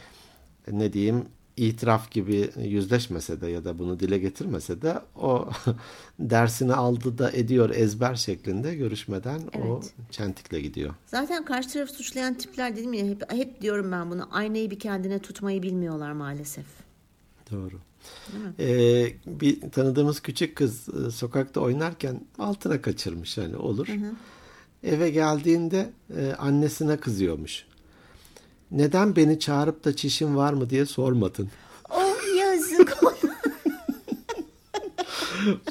ne 0.71 0.93
diyeyim 0.93 1.25
itiraf 1.58 2.12
gibi 2.12 2.49
yüzleşmese 2.63 3.41
de 3.41 3.47
ya 3.47 3.65
da 3.65 3.80
bunu 3.80 3.99
dile 3.99 4.17
getirmese 4.17 4.82
de 4.82 4.99
o 5.15 5.49
dersini 6.19 6.73
aldı 6.73 7.17
da 7.17 7.32
ediyor 7.32 7.69
ezber 7.69 8.15
şeklinde 8.15 8.75
görüşmeden 8.75 9.39
o 9.39 9.80
Evet. 9.82 9.93
çentikle 10.12 10.62
gidiyor. 10.62 10.93
Zaten 11.06 11.45
karşı 11.45 11.69
tarafı 11.69 11.93
suçlayan 11.93 12.34
tipler 12.34 12.75
dedim 12.75 12.93
ya 12.93 13.06
hep, 13.06 13.32
hep 13.34 13.62
diyorum 13.62 13.91
ben 13.91 14.12
bunu 14.12 14.27
aynayı 14.32 14.71
bir 14.71 14.80
kendine 14.80 15.19
tutmayı 15.19 15.63
bilmiyorlar 15.63 16.12
maalesef. 16.12 16.65
Doğru. 17.51 17.80
Ee, 18.60 19.14
bir 19.26 19.72
tanıdığımız 19.72 20.20
küçük 20.20 20.56
kız 20.56 20.88
e, 20.90 21.12
sokakta 21.12 21.60
oynarken 21.62 22.22
altına 22.40 22.82
kaçırmış 22.82 23.38
hani 23.38 23.56
olur. 23.56 23.88
Eve 24.84 25.10
geldiğinde 25.10 25.90
e, 26.18 26.34
annesine 26.34 26.98
kızıyormuş. 26.98 27.66
Neden 28.72 29.16
beni 29.16 29.40
çağırıp 29.40 29.84
da 29.86 29.96
çişim 29.96 30.36
var 30.36 30.54
mı 30.54 30.70
diye 30.70 30.86
sormadın. 30.86 31.50
Oh 31.90 32.38
yazık. 32.40 32.98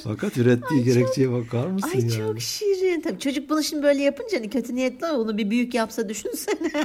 Fakat 0.05 0.37
ürettiği 0.39 0.85
gerekçeye 0.85 1.33
bakar 1.33 1.67
mısın 1.67 1.91
Ay 1.95 2.01
yani? 2.01 2.13
çok 2.13 2.41
şirin. 2.41 3.01
Tabii 3.01 3.19
çocuk 3.19 3.51
bunu 3.51 3.63
şimdi 3.63 3.83
böyle 3.83 4.03
yapınca 4.03 4.39
hani 4.39 4.51
kötü 4.51 4.75
niyetli 4.75 5.07
ama 5.07 5.19
bunu 5.19 5.39
bir 5.39 5.51
büyük 5.51 5.75
yapsa 5.75 6.09
düşünsene. 6.09 6.85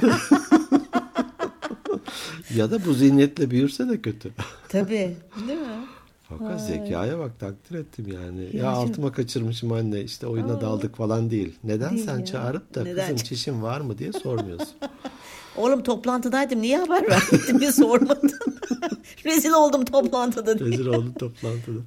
Ya 2.54 2.70
da 2.70 2.84
bu 2.84 2.94
zihniyetle 2.94 3.50
büyürse 3.50 3.88
de 3.88 4.00
kötü. 4.02 4.30
Tabii. 4.68 5.16
Değil 5.48 5.58
mi? 5.60 5.86
Fakat 6.28 6.66
zekaya 6.66 7.18
bak 7.18 7.40
takdir 7.40 7.78
ettim 7.78 8.06
yani. 8.12 8.42
Ya, 8.56 8.62
Ya 8.62 8.70
altıma 8.70 9.12
kaçırmışım 9.12 9.72
anne 9.72 10.00
işte 10.00 10.26
oyuna 10.26 10.60
daldık 10.60 10.96
falan 10.96 11.30
değil. 11.30 11.54
Neden 11.64 11.90
Değil 11.90 12.06
sen 12.06 12.18
ya. 12.18 12.24
çağırıp 12.24 12.74
da 12.74 12.82
Neden? 12.82 13.02
kızım 13.08 13.16
çişin 13.26 13.62
var 13.62 13.80
mı 13.80 13.98
diye 13.98 14.12
sormuyorsun. 14.12 14.68
Oğlum 15.56 15.82
toplantıdaydım. 15.82 16.62
Niye 16.62 16.78
haber 16.78 17.02
vermedin 17.10 17.58
diye 17.60 17.72
sormadın. 17.72 18.30
Rezil 19.24 19.50
oldum 19.50 19.84
toplantıda 19.84 20.58
diye. 20.58 20.70
Rezil 20.70 20.86
oldum 20.86 21.12
toplantıda. 21.18 21.80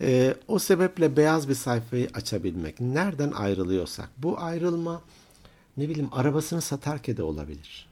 Ee, 0.00 0.34
o 0.48 0.58
sebeple 0.58 1.16
beyaz 1.16 1.48
bir 1.48 1.54
sayfayı 1.54 2.08
açabilmek. 2.14 2.80
Nereden 2.80 3.30
ayrılıyorsak. 3.30 4.08
Bu 4.18 4.38
ayrılma 4.40 5.02
ne 5.76 5.88
bileyim 5.88 6.08
arabasını 6.12 6.60
satarken 6.60 7.16
de 7.16 7.22
olabilir. 7.22 7.89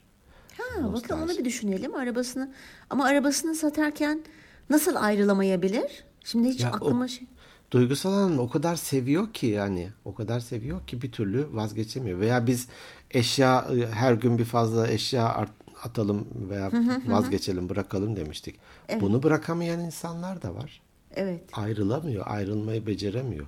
Ha, 0.75 0.93
bakalım 0.93 1.23
onu 1.23 1.37
bir 1.37 1.45
düşünelim. 1.45 1.95
Arabasını 1.95 2.51
ama 2.89 3.05
arabasını 3.05 3.55
satarken 3.55 4.23
nasıl 4.69 4.95
ayrılamayabilir? 4.95 6.03
Şimdi 6.23 6.49
hiç 6.49 6.61
Ya 6.61 6.71
o- 6.71 6.75
aklıma 6.75 7.07
şey... 7.07 7.27
Duygusal 7.71 8.13
anlamda 8.13 8.41
o 8.41 8.49
kadar 8.49 8.75
seviyor 8.75 9.33
ki 9.33 9.47
yani 9.47 9.89
o 10.05 10.15
kadar 10.15 10.39
seviyor 10.39 10.87
ki 10.87 11.01
bir 11.01 11.11
türlü 11.11 11.47
vazgeçemiyor. 11.51 12.19
Veya 12.19 12.47
biz 12.47 12.67
eşya 13.11 13.67
her 13.91 14.13
gün 14.13 14.37
bir 14.37 14.45
fazla 14.45 14.87
eşya 14.87 15.25
art- 15.33 15.51
atalım 15.83 16.27
veya 16.49 16.71
vazgeçelim 17.07 17.69
bırakalım 17.69 18.15
demiştik. 18.15 18.55
Bunu 19.01 19.23
bırakamayan 19.23 19.79
insanlar 19.79 20.41
da 20.41 20.55
var. 20.55 20.81
Evet. 21.15 21.43
Ayrılamıyor, 21.53 22.23
ayrılmayı 22.27 22.87
beceremiyor. 22.87 23.45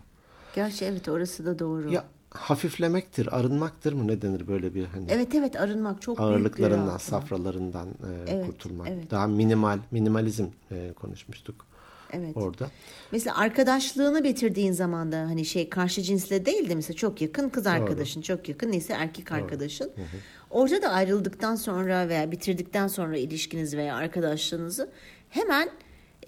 Gerçi 0.55 0.85
evet 0.85 1.09
orası 1.09 1.45
da 1.45 1.59
doğru. 1.59 1.91
Ya 1.91 2.03
hafiflemektir, 2.31 3.39
arınmaktır 3.39 3.93
mı 3.93 4.07
ne 4.07 4.21
denir 4.21 4.47
böyle 4.47 4.75
bir 4.75 4.85
hani 4.85 5.05
Evet 5.09 5.35
evet 5.35 5.55
arınmak 5.55 6.01
çok 6.01 6.17
büyük 6.17 6.29
bir 6.29 6.33
ağırlıklarından, 6.33 6.97
safralarından 6.97 7.87
e, 7.87 7.91
Evet, 8.27 8.45
kurtulmak. 8.45 8.87
evet. 8.89 9.11
Daha 9.11 9.27
minimal, 9.27 9.79
minimalizm 9.91 10.45
e, 10.71 10.93
konuşmuştuk 10.93 11.65
Evet. 12.13 12.37
orada. 12.37 12.67
Mesela 13.11 13.37
arkadaşlığını 13.37 14.23
bitirdiğin 14.23 14.71
zaman 14.71 15.11
da 15.11 15.17
hani 15.17 15.45
şey 15.45 15.69
karşı 15.69 16.01
cinsle 16.01 16.45
değil 16.45 16.69
de 16.69 16.75
mesela 16.75 16.97
çok 16.97 17.21
yakın 17.21 17.49
kız 17.49 17.67
arkadaşın, 17.67 18.21
çok 18.21 18.49
yakın 18.49 18.71
neyse 18.71 18.93
erkek 18.93 19.31
arkadaşın. 19.31 19.91
Orada 20.49 20.81
da 20.81 20.89
ayrıldıktan 20.89 21.55
sonra 21.55 22.09
veya 22.09 22.31
bitirdikten 22.31 22.87
sonra 22.87 23.17
ilişkinizi 23.17 23.77
veya 23.77 23.95
arkadaşlığınızı 23.95 24.89
hemen 25.29 25.69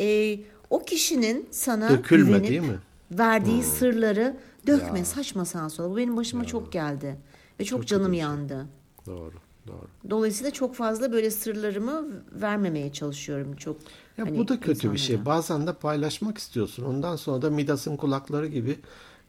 e, 0.01 0.39
o 0.69 0.79
kişinin 0.83 1.47
sana 1.51 1.89
Dökülme, 1.89 2.25
güvenip 2.27 2.49
değil 2.49 2.61
mi? 2.61 2.77
verdiği 3.11 3.63
sırları 3.63 4.37
dökme 4.67 5.05
saçma 5.05 5.45
sağa 5.45 5.69
sola. 5.69 5.89
Bu 5.89 5.97
benim 5.97 6.17
başıma 6.17 6.45
çok 6.45 6.71
geldi 6.71 7.17
ve 7.59 7.65
çok, 7.65 7.87
canım 7.87 8.13
yandı. 8.13 8.67
Doğru, 9.05 9.33
doğru. 9.67 9.87
Dolayısıyla 10.09 10.51
çok 10.51 10.75
fazla 10.75 11.11
böyle 11.11 11.31
sırlarımı 11.31 12.05
vermemeye 12.31 12.93
çalışıyorum 12.93 13.55
çok. 13.55 13.77
Ya 14.17 14.25
hani 14.25 14.37
bu 14.37 14.47
da 14.47 14.59
kötü 14.59 14.93
bir 14.93 14.97
şey. 14.97 15.25
Bazen 15.25 15.67
de 15.67 15.73
paylaşmak 15.73 16.37
istiyorsun. 16.37 16.83
Ondan 16.83 17.15
sonra 17.15 17.41
da 17.41 17.49
Midas'ın 17.49 17.97
kulakları 17.97 18.47
gibi 18.47 18.79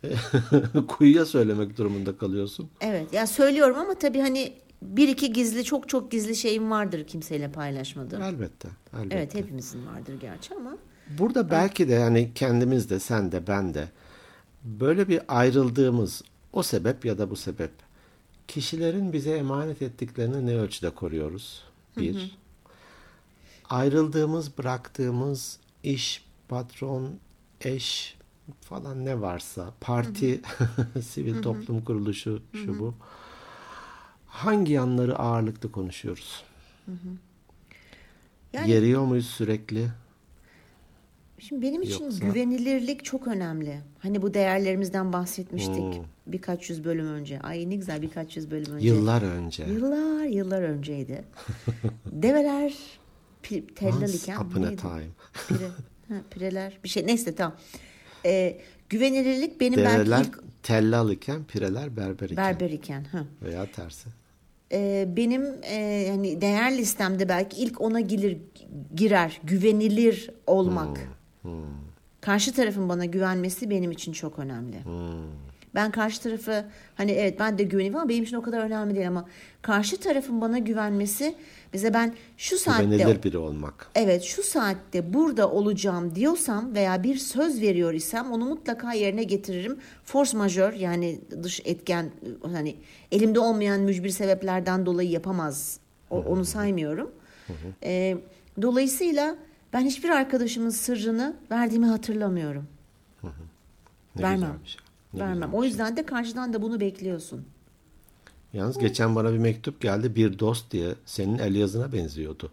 kuyuya 0.88 1.26
söylemek 1.26 1.78
durumunda 1.78 2.18
kalıyorsun. 2.18 2.70
Evet 2.80 3.12
ya 3.12 3.26
söylüyorum 3.26 3.78
ama 3.78 3.94
tabii 3.94 4.20
hani 4.20 4.52
bir 4.82 5.08
iki 5.08 5.32
gizli 5.32 5.64
çok 5.64 5.88
çok 5.88 6.10
gizli 6.10 6.36
şeyim 6.36 6.70
vardır 6.70 7.06
kimseyle 7.06 7.52
paylaşmadığım. 7.52 8.22
Elbette. 8.22 8.68
elbette. 8.96 9.16
Evet 9.16 9.34
hepimizin 9.34 9.86
vardır 9.86 10.14
gerçi 10.20 10.54
ama. 10.54 10.76
Burada 11.18 11.50
belki 11.50 11.88
de 11.88 11.92
yani 11.92 12.30
kendimiz 12.34 12.90
de 12.90 13.00
sen 13.00 13.32
de 13.32 13.46
ben 13.46 13.74
de 13.74 13.88
Böyle 14.64 15.08
bir 15.08 15.20
ayrıldığımız 15.28 16.22
o 16.52 16.62
sebep 16.62 17.04
ya 17.04 17.18
da 17.18 17.30
bu 17.30 17.36
sebep 17.36 17.70
kişilerin 18.48 19.12
bize 19.12 19.36
emanet 19.36 19.82
ettiklerini 19.82 20.46
ne 20.46 20.56
ölçüde 20.56 20.90
koruyoruz? 20.90 21.62
Bir. 21.96 22.38
Ayrıldığımız, 23.70 24.58
bıraktığımız 24.58 25.58
iş, 25.82 26.24
patron, 26.48 27.10
eş 27.60 28.16
falan 28.60 29.04
ne 29.04 29.20
varsa, 29.20 29.74
parti, 29.80 30.40
sivil 31.02 31.42
toplum 31.42 31.84
kuruluşu, 31.84 32.42
şu 32.52 32.78
bu. 32.78 32.94
Hangi 34.26 34.72
yanları 34.72 35.18
ağırlıklı 35.18 35.72
konuşuyoruz? 35.72 36.42
Yani- 38.52 38.70
Yeriyor 38.70 39.04
muyuz 39.04 39.26
sürekli? 39.26 39.90
Şimdi 41.38 41.62
benim 41.62 41.82
için 41.82 42.04
Yoksa- 42.04 42.24
güvenilirlik 42.26 43.04
çok 43.04 43.26
önemli. 43.28 43.80
Hani 43.98 44.22
bu 44.22 44.34
değerlerimizden 44.34 45.12
bahsetmiştik 45.12 45.76
Hmm. 45.94 46.04
birkaç 46.26 46.70
yüz 46.70 46.84
bölüm 46.84 47.06
önce. 47.06 47.40
Ay 47.40 47.70
ne 47.70 47.74
güzel 47.76 48.02
birkaç 48.02 48.36
yüz 48.36 48.50
bölüm 48.50 48.72
önce. 48.74 48.86
Yıllar 48.88 49.22
önce. 49.22 49.64
Yıllar 49.64 50.24
yıllar 50.24 50.62
önceydi. 50.62 51.24
Develer 52.12 52.74
tellal 53.76 54.02
Once 54.02 54.12
iken 54.16 54.36
upon 54.36 54.62
a 54.62 54.76
time. 54.76 55.06
Pire, 55.48 55.68
ha, 56.08 56.14
pireler 56.30 56.78
bir 56.84 56.88
şey 56.88 57.06
neyse 57.06 57.34
tamam. 57.34 57.56
Ee, 58.26 58.60
güvenilirlik 58.88 59.60
benim 59.60 59.78
Develer 59.78 60.10
belki 60.10 60.28
ilk 60.28 60.38
tellal 60.62 61.10
iken, 61.10 61.44
pireler 61.44 61.96
berber 61.96 62.26
iken. 62.30 62.36
berber 62.36 62.70
iken. 62.70 63.04
Ha. 63.04 63.24
Veya 63.42 63.66
tersi. 63.72 64.08
Ee, 64.72 65.08
benim 65.16 65.42
e, 65.62 66.06
hani 66.10 66.40
değer 66.40 66.78
listemde 66.78 67.28
belki 67.28 67.62
ilk 67.62 67.80
ona 67.80 68.00
gelir 68.00 68.38
girer 68.94 69.40
güvenilir 69.44 70.30
olmak. 70.46 70.98
Hmm, 70.98 71.04
Karşı 72.20 72.52
tarafın 72.52 72.88
bana 72.88 73.04
güvenmesi 73.04 73.70
benim 73.70 73.90
için 73.90 74.12
çok 74.12 74.38
önemli. 74.38 74.84
Hmm. 74.84 75.30
Ben 75.74 75.90
karşı 75.90 76.22
tarafı 76.22 76.64
hani 76.94 77.10
evet 77.12 77.40
ben 77.40 77.58
de 77.58 77.62
güveneyim 77.62 77.96
ama 77.96 78.08
benim 78.08 78.24
için 78.24 78.36
o 78.36 78.42
kadar 78.42 78.60
önemli 78.60 78.94
değil 78.94 79.08
ama 79.08 79.28
karşı 79.62 79.96
tarafın 80.00 80.40
bana 80.40 80.58
güvenmesi 80.58 81.34
bize 81.72 81.94
ben 81.94 82.14
şu 82.36 82.58
saatte 82.58 82.84
Güvenilir 82.84 83.22
biri 83.22 83.38
olmak. 83.38 83.90
evet 83.94 84.22
şu 84.22 84.42
saatte 84.42 85.14
burada 85.14 85.50
olacağım 85.50 86.14
diyorsam 86.14 86.74
veya 86.74 87.02
bir 87.02 87.16
söz 87.16 87.60
veriyor 87.60 87.92
isem 87.94 88.32
onu 88.32 88.44
mutlaka 88.44 88.92
yerine 88.92 89.22
getiririm. 89.24 89.78
Force 90.04 90.36
majeure 90.36 90.78
yani 90.78 91.20
dış 91.42 91.60
etken 91.64 92.10
hani 92.52 92.76
elimde 93.12 93.40
olmayan 93.40 93.80
mücbir 93.80 94.10
sebeplerden 94.10 94.86
dolayı 94.86 95.10
yapamaz. 95.10 95.78
O- 96.10 96.22
onu 96.22 96.44
saymıyorum. 96.44 97.10
Ee, 97.82 98.16
dolayısıyla 98.62 99.36
ben 99.74 99.80
hiçbir 99.86 100.08
arkadaşımın 100.08 100.70
sırrını 100.70 101.36
verdiğimi 101.50 101.86
hatırlamıyorum. 101.86 102.66
Ne 104.16 104.22
Vermem. 104.22 104.58
şey. 104.64 104.80
Ne 105.14 105.20
Vermem. 105.20 105.54
O 105.54 105.62
bir 105.62 105.66
yüzden 105.66 105.96
de 105.96 106.06
karşıdan 106.06 106.52
da 106.52 106.62
bunu 106.62 106.80
bekliyorsun. 106.80 107.36
şey. 108.52 108.60
Yalnız 108.60 108.78
geçen 108.78 109.14
bana 109.16 109.32
bir 109.32 109.38
mektup 109.38 109.80
geldi. 109.80 110.14
Bir 110.16 110.38
dost 110.38 110.70
diye 110.70 110.94
senin 111.06 111.38
el 111.38 111.54
yazına 111.54 111.92
benziyordu. 111.92 112.50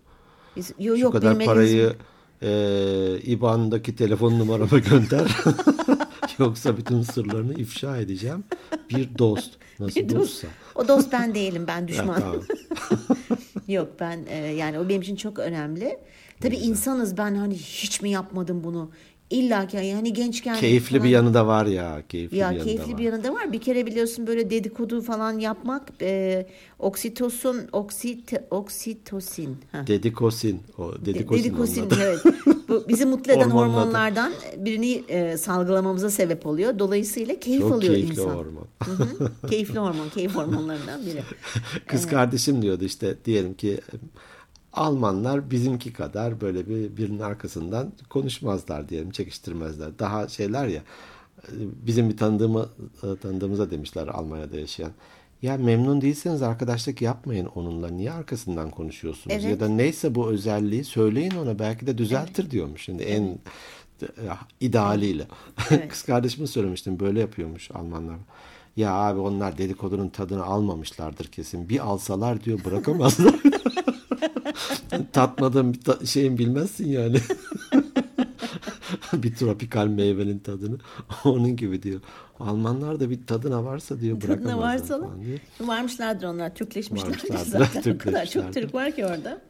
Biz, 0.56 0.72
yo, 0.80 0.96
Şu 0.96 1.02
yok 1.02 1.14
kadar 1.14 1.40
parayı 1.40 1.96
e, 2.42 3.20
IBAN'daki 3.24 3.96
telefon 3.96 4.40
numarama 4.40 4.80
gönder. 4.90 5.38
Yoksa 6.40 6.78
bütün 6.78 7.02
sırlarını 7.02 7.54
ifşa 7.54 7.98
edeceğim. 7.98 8.44
Bir 8.90 9.18
dost. 9.18 9.52
Nasıl 9.80 9.96
Bir 9.96 10.10
dost. 10.10 10.20
dostsa. 10.20 10.48
O 10.76 10.88
dost 10.88 11.12
ben 11.12 11.36
değilim 11.36 11.64
ben 11.68 11.88
düşman. 11.88 12.20
tamam. 12.20 12.36
Yok 13.68 13.90
ben 14.00 14.26
e, 14.28 14.36
yani 14.38 14.80
o 14.80 14.90
benim 14.90 15.02
için 15.02 15.16
çok 15.16 15.40
önemli. 15.40 16.00
Tabii 16.42 16.56
insanız 16.58 17.18
ben 17.18 17.36
hani 17.36 17.56
hiç 17.56 18.02
mi 18.02 18.10
yapmadım 18.10 18.64
bunu? 18.64 18.90
İlla 19.30 19.68
ki 19.68 19.78
yani 19.78 20.14
gençken 20.14 20.56
Keyifli 20.60 20.90
falan- 20.90 21.04
bir 21.04 21.10
yanı 21.10 21.34
da 21.34 21.48
var 21.48 21.66
ya. 21.66 22.04
Keyifli 22.10 22.38
ya 22.38 22.50
bir 22.52 22.56
yanı 22.56 22.66
keyifli 22.66 22.94
da 22.94 22.98
bir 22.98 23.06
var. 23.08 23.12
yanı 23.12 23.24
da 23.24 23.34
var. 23.34 23.54
Bir 23.54 23.62
kere 23.62 23.86
biliyorsun 23.86 24.28
böyle 24.28 24.50
dedikodu 24.50 25.02
falan 25.02 25.40
yapmak 25.40 25.88
e, 26.02 26.46
oksitosin 26.80 27.68
oksit 27.72 28.34
oksitosin. 28.52 29.58
Ha. 29.72 29.88
Dedikosin. 29.88 30.62
O 30.78 30.92
De- 30.96 31.06
dedikosin. 31.06 31.44
Dedikosin 31.44 31.88
evet. 32.02 32.20
Bu 32.70 32.86
bizi 32.88 33.06
mutlu 33.06 33.32
eden 33.32 33.50
hormonlardan 33.50 34.32
birini 34.58 35.04
e, 35.08 35.38
salgılamamıza 35.38 36.10
sebep 36.10 36.46
oluyor. 36.46 36.80
Dolayısıyla 36.80 37.40
keyif 37.40 37.62
Çok 37.62 37.72
alıyor 37.74 37.94
keyifli 37.94 38.12
insan. 38.14 38.30
hormon. 38.36 38.68
Hı 38.84 38.92
hı. 38.92 39.32
keyifli 39.50 39.80
hormon, 39.80 40.10
keyif 40.10 40.36
hormonlarından 40.36 41.06
biri. 41.06 41.24
Kız 41.88 42.08
kardeşim 42.08 42.62
diyordu 42.62 42.84
işte 42.84 43.16
diyelim 43.26 43.54
ki 43.54 43.80
Almanlar 44.74 45.52
bizimki 45.52 45.94
kadar 45.94 46.42
böyle 46.42 46.70
bir 46.70 46.98
birinin 46.98 47.20
arkasından 47.20 47.94
konuşmazlar 48.10 48.90
diyelim, 48.90 49.12
çekiştirmezler. 49.12 50.00
Daha 50.00 50.28
şeyler 50.28 50.68
ya 50.68 50.82
bizim 51.86 52.10
bir 52.10 52.18
tanıdığımı 52.18 52.70
tanıdığımıza 53.22 53.72
demişler 53.72 54.08
Almanya'da 54.08 54.60
yaşayan. 54.60 54.92
Ya 55.42 55.58
memnun 55.58 56.02
değilseniz 56.02 56.42
arkadaşlık 56.42 57.02
yapmayın 57.02 57.46
onunla. 57.46 57.90
Niye 57.90 58.12
arkasından 58.12 58.72
konuşuyorsunuz? 58.72 59.36
Evet. 59.40 59.46
Ya 59.46 59.60
da 59.60 59.70
neyse 59.70 60.16
bu 60.16 60.30
özelliği 60.30 60.84
söyleyin 60.84 61.32
ona 61.32 61.60
belki 61.60 61.88
de 61.88 61.98
düzeltir 61.98 62.52
diyormuş. 62.52 62.82
Şimdi 62.82 63.04
en 63.04 63.24
e, 64.02 64.08
idealiyle. 64.60 65.28
Evet. 65.72 65.90
Kız 65.90 66.04
kardeşime 66.04 66.48
söylemiştim 66.48 67.00
böyle 67.00 67.20
yapıyormuş 67.20 67.72
Almanlar. 67.72 68.18
Ya 68.76 68.94
abi 68.94 69.20
onlar 69.20 69.58
dedikodunun 69.58 70.10
tadını 70.10 70.44
almamışlardır 70.44 71.26
kesin. 71.26 71.70
Bir 71.70 71.80
alsalar 71.80 72.44
diyor 72.44 72.60
bırakamazlar. 72.66 73.36
Tatmadığın 75.14 75.74
bir 75.74 75.82
ta- 75.82 76.06
şeyin 76.06 76.38
bilmezsin 76.38 76.88
yani. 76.88 77.18
bir 79.14 79.36
tropikal 79.36 79.88
meyvenin 79.88 80.40
tadını. 80.40 80.78
Onun 81.26 81.56
gibi 81.56 81.84
diyor. 81.84 82.02
Almanlar 82.40 83.00
da 83.00 83.10
bir 83.10 83.26
tadına 83.28 83.66
varsa 83.66 84.00
diyor 84.00 84.20
Tadına 84.22 84.60
varsa 84.60 85.00
falan 85.00 85.22
diye. 85.24 85.38
varmışlardır 85.62 86.28
onlar. 86.28 86.56
Türkleşmişler 86.56 87.10
Varmışlardır, 87.10 87.46
zaten. 87.46 87.66
O 87.66 87.74
kadar 87.74 87.84
çok 87.84 87.84
Türkleşmişlerdir. 87.84 88.62
Türk 88.62 88.74
var 88.74 88.92
ki 88.96 89.06
orada. 89.06 89.42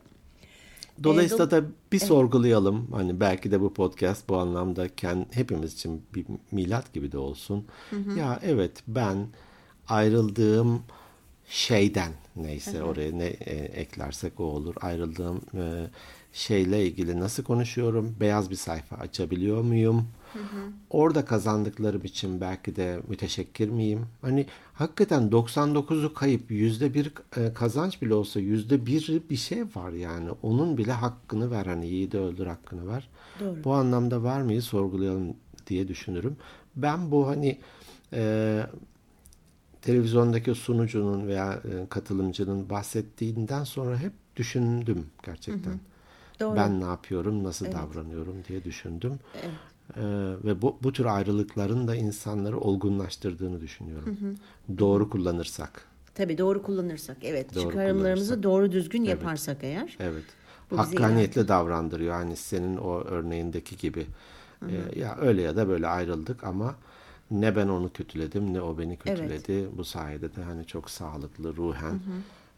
Dolayısıyla 1.03 1.45
do- 1.45 1.51
da 1.51 1.63
bir 1.91 1.99
sorgulayalım. 1.99 2.87
Hani 2.91 3.19
belki 3.19 3.51
de 3.51 3.61
bu 3.61 3.73
podcast 3.73 4.29
bu 4.29 4.37
anlamda 4.37 4.87
kend, 4.95 5.25
hepimiz 5.31 5.73
için 5.73 6.01
bir 6.15 6.25
milat 6.51 6.93
gibi 6.93 7.11
de 7.11 7.17
olsun. 7.17 7.65
Ya 8.17 8.39
evet 8.43 8.71
ben 8.87 9.27
ayrıldığım 9.87 10.81
şeyden 11.51 12.11
neyse 12.35 12.83
oraya 12.83 13.11
ne 13.11 13.25
e, 13.25 13.55
eklersek 13.55 14.39
o 14.39 14.43
olur. 14.43 14.75
Ayrıldığım 14.81 15.41
e, 15.53 15.87
şeyle 16.33 16.85
ilgili 16.85 17.19
nasıl 17.19 17.43
konuşuyorum? 17.43 18.15
Beyaz 18.19 18.49
bir 18.49 18.55
sayfa 18.55 18.95
açabiliyor 18.95 19.61
muyum? 19.61 20.07
Orada 20.89 21.25
kazandıklarım 21.25 22.05
için 22.05 22.41
belki 22.41 22.75
de 22.75 22.99
müteşekkir 23.07 23.69
miyim? 23.69 24.05
Hani 24.21 24.45
hakikaten 24.73 25.29
99'u 25.29 26.13
kayıp 26.13 26.51
yüzde 26.51 26.93
bir 26.93 27.11
e, 27.37 27.53
kazanç 27.53 28.01
bile 28.01 28.13
olsa 28.13 28.39
yüzde 28.39 28.85
bir 28.85 29.21
bir 29.29 29.35
şey 29.35 29.63
var 29.75 29.91
yani. 29.91 30.29
Onun 30.41 30.77
bile 30.77 30.91
hakkını 30.91 31.51
ver. 31.51 31.65
Hani 31.65 31.87
iyi 31.87 32.11
de 32.11 32.17
öldür 32.19 32.47
hakkını 32.47 32.87
ver. 32.87 33.09
Doğru. 33.39 33.63
Bu 33.63 33.73
anlamda 33.73 34.23
var 34.23 34.41
mıyı 34.41 34.61
sorgulayalım 34.61 35.35
diye 35.67 35.87
düşünürüm. 35.87 36.37
Ben 36.75 37.11
bu 37.11 37.27
hani 37.27 37.59
e, 38.13 38.63
televizyondaki 39.81 40.55
sunucunun 40.55 41.27
veya 41.27 41.53
e, 41.53 41.89
katılımcının 41.89 42.69
bahsettiğinden 42.69 43.63
sonra 43.63 43.97
hep 43.97 44.13
düşündüm 44.35 45.05
gerçekten. 45.23 45.79
Doğru. 46.39 46.55
Ben 46.55 46.81
ne 46.81 46.85
yapıyorum, 46.85 47.43
nasıl 47.43 47.71
davranıyorum 47.71 48.35
diye 48.47 48.63
düşündüm. 48.63 49.19
Ee, 49.97 50.01
ve 50.43 50.61
bu, 50.61 50.77
bu 50.83 50.93
tür 50.93 51.05
ayrılıkların 51.05 51.87
da 51.87 51.95
insanları 51.95 52.59
olgunlaştırdığını 52.59 53.61
düşünüyorum. 53.61 54.17
Doğru 54.77 55.09
kullanırsak. 55.09 55.85
Tabii 56.15 56.37
doğru 56.37 56.63
kullanırsak. 56.63 57.17
Evet. 57.21 57.55
Doğru 57.55 57.63
çıkarımlarımızı 57.63 58.27
kullanırsak. 58.27 58.43
doğru 58.43 58.71
düzgün 58.71 59.03
yaparsak 59.03 59.57
eğer. 59.61 59.97
Evet. 59.99 60.23
Bu 60.71 60.77
Hakkaniyetle 60.77 61.47
davrandırıyor. 61.47 62.13
Hani 62.13 62.35
senin 62.35 62.77
o 62.77 63.01
örneğindeki 63.01 63.77
gibi. 63.77 64.07
Ee, 64.69 64.99
ya 64.99 65.17
öyle 65.21 65.41
ya 65.41 65.55
da 65.55 65.67
böyle 65.67 65.87
ayrıldık 65.87 66.43
ama 66.43 66.75
ne 67.31 67.55
ben 67.55 67.67
onu 67.67 67.93
kötüledim 67.93 68.53
ne 68.53 68.61
o 68.61 68.77
beni 68.77 68.97
kötüledi. 68.97 69.69
Bu 69.77 69.83
sayede 69.85 70.35
de 70.35 70.41
hani 70.43 70.65
çok 70.65 70.89
sağlıklı 70.89 71.55
ruhen 71.55 71.99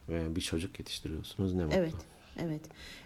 ve 0.09 0.35
bir 0.35 0.41
çocuk 0.41 0.79
yetiştiriyorsunuz 0.79 1.53
ne 1.53 1.63
mutlu. 1.65 1.77
Evet. 1.77 1.93
Evet. 2.39 2.61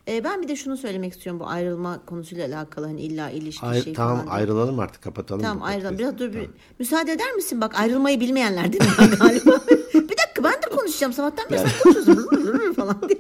Ee, 0.08 0.24
ben 0.24 0.42
bir 0.42 0.48
de 0.48 0.56
şunu 0.56 0.78
söylemek 0.78 1.14
istiyorum 1.14 1.40
bu 1.40 1.48
ayrılma 1.48 2.06
konusuyla 2.06 2.48
alakalı 2.48 2.86
hani 2.86 3.02
illa 3.02 3.30
ilişki 3.30 3.66
Ay- 3.66 3.82
şey 3.82 3.94
tamam 3.94 4.14
falan. 4.16 4.28
değil. 4.28 4.38
ayrılalım 4.38 4.80
artık 4.80 5.02
kapatalım. 5.02 5.42
Tamam 5.42 5.64
ayrılalım. 5.64 5.98
Biraz 5.98 6.18
dur 6.18 6.34
bir 6.34 6.50
müsaade 6.80 7.12
eder 7.12 7.32
misin? 7.34 7.62
Bak 7.62 7.80
ayrılmayı 7.80 8.20
bilmeyenler 8.20 8.74
değil 8.74 8.84
mi 8.84 9.18
galiba? 9.20 9.52
bir 9.94 10.18
dakika 10.18 10.44
ben 10.44 10.54
de 10.54 10.76
konuşacağım. 10.78 11.14
Sabahtan 11.14 11.46
beri 11.52 11.60
sen 11.60 11.70
konuşuyorsun 11.94 12.74
falan 12.74 13.02
diye. 13.10 13.20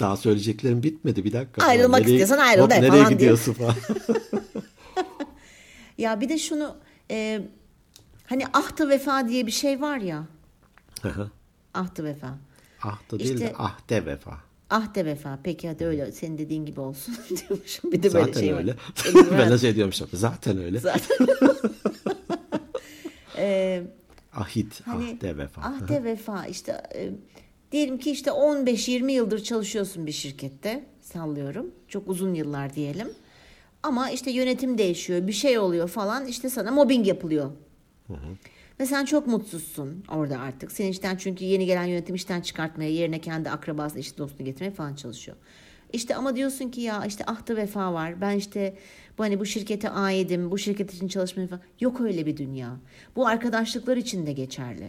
Daha 0.00 0.16
söyleyeceklerim 0.16 0.82
bitmedi 0.82 1.24
bir 1.24 1.32
dakika. 1.32 1.66
Ayrılmak 1.66 2.00
Nereye- 2.00 2.12
istiyorsan 2.20 2.46
ayrıl 2.46 2.70
de 2.70 2.74
Nereye 2.74 2.88
falan 2.90 3.06
diye. 3.08 3.10
gidiyorsun 3.18 3.52
falan. 3.52 3.74
Ya 5.98 6.20
bir 6.20 6.28
de 6.28 6.38
şunu 6.38 6.76
e, 7.10 7.40
hani 8.26 8.46
ahtı 8.52 8.88
vefa 8.88 9.28
diye 9.28 9.46
bir 9.46 9.50
şey 9.52 9.80
var 9.80 9.98
ya. 9.98 10.24
ahtı 11.74 12.04
vefa. 12.04 12.38
Ahtı 12.82 13.18
değil 13.18 13.30
de 13.30 13.34
İşte- 13.44 13.56
ahde 13.58 14.06
vefa. 14.06 14.38
Ahde 14.70 15.04
vefa. 15.04 15.38
Peki 15.44 15.68
hadi 15.68 15.84
öyle 15.86 16.12
senin 16.12 16.38
dediğin 16.38 16.66
gibi 16.66 16.80
olsun 16.80 17.16
diyormuşum. 17.30 17.92
Bir 17.92 18.02
de 18.02 18.12
böyle 18.14 18.24
Zaten 18.26 18.40
şey 18.40 18.52
öyle. 18.52 18.70
var. 19.14 19.26
Ben 19.38 19.50
de 19.50 19.58
şey 19.58 19.74
diyormuşum. 19.74 20.08
Zaten 20.12 20.58
öyle. 20.58 20.78
Zaten. 20.80 21.26
Ee, 23.36 23.82
Ahit, 24.34 24.80
hani 24.86 25.04
ahde 25.16 25.36
vefa. 25.36 25.62
ahde 25.62 26.04
vefa 26.04 26.46
işte 26.46 26.82
e, 26.94 27.10
diyelim 27.72 27.98
ki 27.98 28.10
işte 28.10 28.30
15-20 28.30 29.10
yıldır 29.12 29.42
çalışıyorsun 29.44 30.06
bir 30.06 30.12
şirkette 30.12 30.84
sallıyorum. 31.02 31.66
Çok 31.88 32.08
uzun 32.08 32.34
yıllar 32.34 32.74
diyelim. 32.74 33.08
Ama 33.82 34.10
işte 34.10 34.30
yönetim 34.30 34.78
değişiyor, 34.78 35.26
bir 35.26 35.32
şey 35.32 35.58
oluyor 35.58 35.88
falan 35.88 36.26
işte 36.26 36.50
sana 36.50 36.70
mobbing 36.70 37.06
yapılıyor. 37.06 37.50
Ve 38.80 38.86
sen 38.86 39.04
çok 39.04 39.26
mutsuzsun 39.26 40.04
orada 40.08 40.38
artık. 40.38 40.72
Senin 40.72 40.90
işten 40.90 41.16
çünkü 41.16 41.44
yeni 41.44 41.66
gelen 41.66 41.84
yönetim 41.84 42.14
işten 42.14 42.40
çıkartmaya, 42.40 42.90
yerine 42.90 43.20
kendi 43.20 43.50
akrabasını, 43.50 43.98
eşit 43.98 44.18
dostunu 44.18 44.44
getirmeye 44.44 44.70
falan 44.70 44.94
çalışıyor. 44.94 45.36
İşte 45.92 46.16
ama 46.16 46.36
diyorsun 46.36 46.68
ki 46.68 46.80
ya 46.80 47.04
işte 47.04 47.24
ahta 47.26 47.56
vefa 47.56 47.92
var. 47.94 48.20
Ben 48.20 48.36
işte 48.36 48.76
bu 49.18 49.22
hani 49.22 49.40
bu 49.40 49.46
şirkete 49.46 49.90
aidim, 49.90 50.50
bu 50.50 50.58
şirket 50.58 50.94
için 50.94 51.08
çalışmayı 51.08 51.48
falan. 51.48 51.62
Yok 51.80 52.00
öyle 52.00 52.26
bir 52.26 52.36
dünya. 52.36 52.76
Bu 53.16 53.26
arkadaşlıklar 53.26 53.96
için 53.96 54.26
de 54.26 54.32
geçerli. 54.32 54.88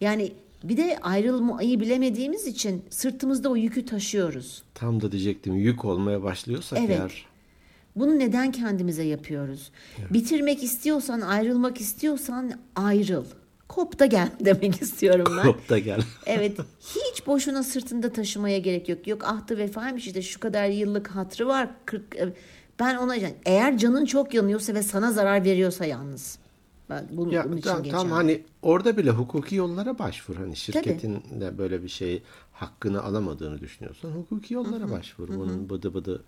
Yani 0.00 0.32
bir 0.64 0.76
de 0.76 0.98
ayrılmayı 1.02 1.80
bilemediğimiz 1.80 2.46
için 2.46 2.84
sırtımızda 2.90 3.48
o 3.48 3.56
yükü 3.56 3.86
taşıyoruz. 3.86 4.62
Tam 4.74 5.02
da 5.02 5.12
diyecektim 5.12 5.54
yük 5.54 5.84
olmaya 5.84 6.22
başlıyorsak 6.22 6.78
Evet. 6.78 6.90
eğer 6.90 7.26
Bunu 7.96 8.18
neden 8.18 8.52
kendimize 8.52 9.02
yapıyoruz? 9.02 9.70
Bitirmek 10.10 10.62
istiyorsan, 10.62 11.20
ayrılmak 11.20 11.80
istiyorsan 11.80 12.52
ayrıl. 12.76 13.24
Kop 13.68 13.98
da 13.98 14.06
gel 14.06 14.30
demek 14.40 14.82
istiyorum 14.82 15.34
ben. 15.38 15.42
kop 15.42 15.68
da 15.68 15.78
gel. 15.78 16.00
Evet 16.26 16.58
hiç 16.80 17.26
boşuna 17.26 17.62
sırtında 17.62 18.12
taşımaya 18.12 18.58
gerek 18.58 18.88
yok. 18.88 19.06
Yok 19.06 19.24
ahtı 19.24 19.58
vefaymış 19.58 20.06
işte 20.06 20.22
şu 20.22 20.40
kadar 20.40 20.68
yıllık 20.68 21.08
hatrı 21.08 21.46
var. 21.46 21.68
40, 21.84 22.16
e, 22.16 22.32
ben 22.80 22.96
ona 22.96 23.16
eğer 23.46 23.78
canın 23.78 24.04
çok 24.04 24.34
yanıyorsa 24.34 24.74
ve 24.74 24.82
sana 24.82 25.12
zarar 25.12 25.44
veriyorsa 25.44 25.84
yalnız. 25.84 26.38
Ben 26.90 27.06
bunun, 27.10 27.30
Ya 27.30 27.44
bunun 27.44 27.56
için 27.56 27.68
tam, 27.70 27.82
geçerli. 27.82 28.00
tam 28.02 28.10
hani 28.10 28.42
orada 28.62 28.96
bile 28.96 29.10
hukuki 29.10 29.56
yollara 29.56 29.98
başvur. 29.98 30.36
Hani 30.36 30.56
şirketin 30.56 31.22
de 31.40 31.58
böyle 31.58 31.82
bir 31.82 31.88
şey 31.88 32.22
hakkını 32.52 33.02
alamadığını 33.02 33.60
düşünüyorsan 33.60 34.10
hukuki 34.10 34.54
yollara 34.54 34.90
başvur. 34.90 35.28
Bunun 35.28 35.70
bıdı 35.70 35.94
bıdı 35.94 36.24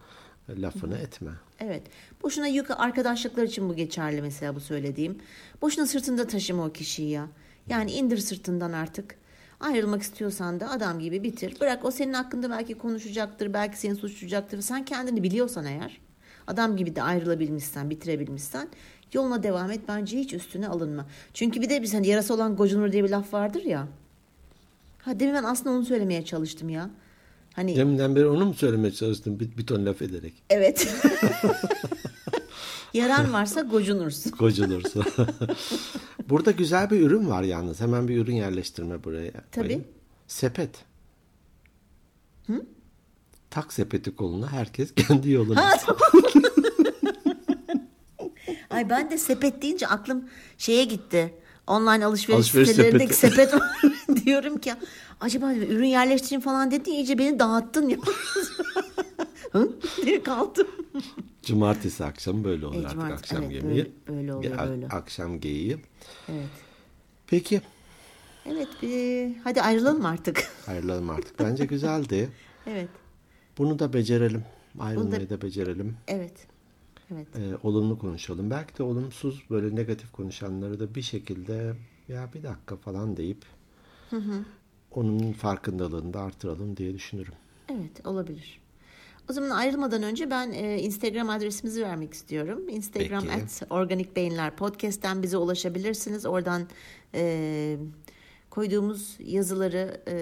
lafını 0.49 0.99
etme. 0.99 1.31
Evet. 1.61 1.83
Boşuna 2.23 2.47
yük 2.47 2.71
arkadaşlıklar 2.71 3.43
için 3.43 3.69
bu 3.69 3.77
geçerli 3.77 4.23
mesela 4.23 4.55
bu 4.55 4.61
söylediğim. 4.61 5.19
Boşuna 5.63 5.87
sırtında 5.87 6.27
taşıma 6.27 6.67
o 6.67 6.73
kişiyi 6.73 7.11
ya. 7.11 7.29
Yani 7.69 7.93
indir 7.93 8.19
sırtından 8.19 8.73
artık. 8.73 9.15
Ayrılmak 9.61 10.03
istiyorsan 10.03 10.61
da 10.61 10.71
adam 10.71 10.99
gibi 10.99 11.23
bitir. 11.23 11.61
Bırak 11.61 11.85
o 11.85 11.91
senin 11.91 12.13
hakkında 12.13 12.51
belki 12.51 12.75
konuşacaktır, 12.75 13.53
belki 13.53 13.79
seni 13.79 13.95
suçlayacaktır. 13.95 14.61
Sen 14.61 14.85
kendini 14.85 15.23
biliyorsan 15.23 15.65
eğer, 15.65 16.01
adam 16.47 16.77
gibi 16.77 16.97
de 16.97 17.03
ayrılabilmişsen, 17.03 17.91
bitirebilmişsen 17.91 18.69
yoluna 19.13 19.43
devam 19.43 19.71
et. 19.71 19.81
Bence 19.89 20.19
hiç 20.19 20.33
üstüne 20.33 20.69
alınma. 20.69 21.07
Çünkü 21.35 21.61
bir 21.61 21.71
de 21.71 21.83
biz 21.83 21.95
hani 21.95 22.07
yarası 22.07 22.35
olan 22.35 22.57
gocunur 22.57 22.93
diye 22.93 23.05
bir 23.05 23.11
laf 23.11 23.33
vardır 23.33 23.63
ya. 23.63 23.89
Ha 24.99 25.21
demin 25.21 25.35
ben 25.35 25.45
aslında 25.45 25.71
onu 25.71 25.85
söylemeye 25.85 26.25
çalıştım 26.25 26.69
ya. 26.69 26.91
Hani 27.57 27.77
Deminden 27.77 28.17
beri 28.17 28.27
onu 28.27 28.47
mu 28.47 28.55
söylemeye 28.55 28.93
çalıştın 28.93 29.41
bir, 29.41 29.57
bir 29.57 29.67
ton 29.67 29.87
laf 29.87 30.03
ederek? 30.03 30.35
evet. 30.51 30.95
Yaran 32.95 33.33
varsa 33.33 33.61
gocunursun. 33.61 34.31
Kocunursa. 34.31 35.01
Burada 36.29 36.51
güzel 36.51 36.91
bir 36.91 37.01
ürün 37.01 37.29
var 37.29 37.43
yalnız. 37.43 37.81
Hemen 37.81 38.09
bir 38.09 38.17
ürün 38.17 38.35
yerleştirme 38.35 39.05
buraya. 39.05 39.33
Tabii. 39.53 39.67
koyayım. 39.67 39.85
Sepet. 40.27 40.71
Tak 43.51 43.73
sepeti 43.73 44.17
koluna 44.17 44.53
herkes 44.53 44.95
kendi 45.09 45.31
yoluna. 45.31 45.71
Ay 48.71 48.91
ben 48.91 49.11
de 49.11 49.19
sepet 49.19 49.63
deyince 49.63 49.87
aklım 49.87 50.29
şeye 50.59 50.85
gitti. 50.85 51.35
Online 51.67 52.05
alışveriş, 52.07 52.37
Alışveriş 52.39 52.69
sitelerindeki 52.69 53.15
sepeti. 53.15 53.51
sepet 53.51 54.25
diyorum 54.25 54.59
ki 54.59 54.73
acaba 55.21 55.55
ürün 55.55 55.87
yerleştireyim 55.87 56.41
falan 56.41 56.71
dedi 56.71 56.91
iyice 56.91 57.19
beni 57.19 57.39
dağıttın 57.39 57.89
ya. 57.89 57.99
Hı? 59.53 59.73
diye 60.07 60.23
kaldım. 60.23 60.67
Cumartesi 61.43 62.05
akşamı 62.05 62.45
böyle 62.45 62.67
olur 62.67 62.85
E, 62.85 62.87
artık 62.87 63.03
akşam 63.03 63.43
evet, 63.43 63.53
yemeği. 63.55 63.77
böyle- 64.07 64.19
böyle 64.19 64.35
oluyor, 64.35 64.69
böyle. 64.69 64.89
Akşam 64.89 65.41
geyiği. 65.41 65.77
Evet. 66.29 66.47
Peki 67.27 67.61
Evet 68.47 68.69
bir, 68.83 69.37
hadi 69.45 69.63
ayrılalım 69.63 70.07
artık. 70.07 70.49
ayrılalım 70.67 71.11
artık. 71.11 71.39
Bence 71.41 71.65
güzeldi. 71.67 72.29
evet. 72.67 72.89
Bunu 73.59 73.79
da 73.79 73.93
becerelim. 73.93 74.45
Ayrılmayı 74.79 75.31
da 75.31 75.43
becerelim. 75.43 75.97
Evet. 76.09 76.33
Evet. 77.15 77.27
Ee, 77.37 77.57
olumlu 77.63 77.99
konuşalım. 77.99 78.51
Belki 78.51 78.79
de 78.79 78.83
olumsuz 78.83 79.45
böyle 79.51 79.77
negatif 79.77 80.13
konuşanları 80.13 80.81
da 80.81 80.95
bir 80.95 81.03
şekilde 81.03 81.75
ya 82.09 82.31
bir 82.35 82.43
dakika 82.43 82.77
falan 82.77 83.17
deyip 83.17 83.45
onun 84.91 85.33
farkındalığını 85.33 86.13
da 86.15 86.21
artıralım 86.21 86.77
diye 86.77 86.95
düşünürüm. 86.95 87.33
Evet 87.69 88.07
olabilir. 88.07 88.61
O 89.31 89.33
zaman 89.33 89.51
ayrılmadan 89.51 90.03
önce 90.03 90.31
ben 90.31 90.53
e, 90.53 90.79
Instagram 90.79 91.31
adresimizi 91.31 91.83
vermek 91.83 92.15
istiyorum. 92.15 92.69
Instagram 92.69 93.25
Peki. 93.25 93.35
at 93.43 93.63
Organik 93.71 94.17
Beyinler 94.17 94.57
Podcast'ten 94.57 95.23
bize 95.23 95.37
ulaşabilirsiniz. 95.37 96.27
Oradan 96.27 96.69
e, 97.15 97.77
koyduğumuz 98.51 99.17
yazıları, 99.21 100.01
e, 100.09 100.15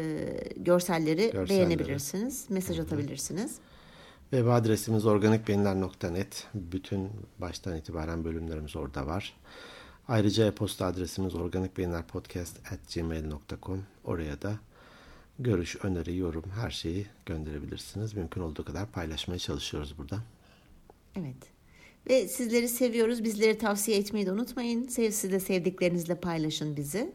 görselleri, 0.56 1.30
Görselleri. 1.32 1.48
beğenebilirsiniz. 1.48 2.46
Mesaj 2.50 2.78
atabilirsiniz. 2.78 3.58
Web 4.34 4.46
adresimiz 4.46 5.06
organikbeyinler.net. 5.06 6.46
Bütün 6.54 7.10
baştan 7.38 7.76
itibaren 7.76 8.24
bölümlerimiz 8.24 8.76
orada 8.76 9.06
var. 9.06 9.36
Ayrıca 10.08 10.46
e-posta 10.46 10.86
adresimiz 10.86 11.34
organikbeyinlerpodcast.gmail.com 11.34 13.86
Oraya 14.04 14.42
da 14.42 14.58
görüş, 15.38 15.76
öneri, 15.82 16.16
yorum 16.16 16.44
her 16.60 16.70
şeyi 16.70 17.06
gönderebilirsiniz. 17.26 18.14
Mümkün 18.14 18.40
olduğu 18.40 18.64
kadar 18.64 18.86
paylaşmaya 18.86 19.38
çalışıyoruz 19.38 19.98
burada. 19.98 20.18
Evet. 21.16 21.36
Ve 22.10 22.28
sizleri 22.28 22.68
seviyoruz. 22.68 23.24
Bizleri 23.24 23.58
tavsiye 23.58 23.98
etmeyi 23.98 24.26
de 24.26 24.32
unutmayın. 24.32 24.88
Siz 24.88 25.32
de 25.32 25.40
sevdiklerinizle 25.40 26.14
paylaşın 26.14 26.76
bizi. 26.76 27.12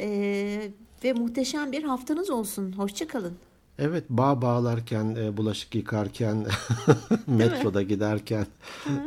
E, 0.00 0.70
ve 1.04 1.12
muhteşem 1.12 1.72
bir 1.72 1.82
haftanız 1.82 2.30
olsun. 2.30 2.72
Hoşçakalın. 2.72 3.38
Evet 3.78 4.04
bağ 4.10 4.42
bağlarken, 4.42 5.16
e, 5.18 5.36
bulaşık 5.36 5.74
yıkarken, 5.74 6.46
metroda 7.26 7.82
giderken, 7.82 8.46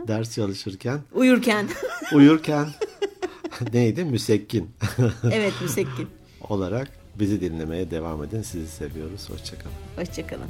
ders 0.08 0.36
çalışırken, 0.36 1.00
Uyurken. 1.14 1.68
uyurken 2.14 2.68
neydi? 3.74 4.04
Müsekkin 4.04 4.70
evet 5.32 5.54
müsekkin. 5.62 6.08
olarak 6.50 6.90
bizi 7.16 7.42
dinlemeye 7.42 7.92
devam 7.92 8.24
edin. 8.24 8.42
Sizi 8.42 8.68
seviyoruz. 8.68 9.30
Hoşçakalın. 9.30 9.76
Hoşçakalın. 9.96 10.48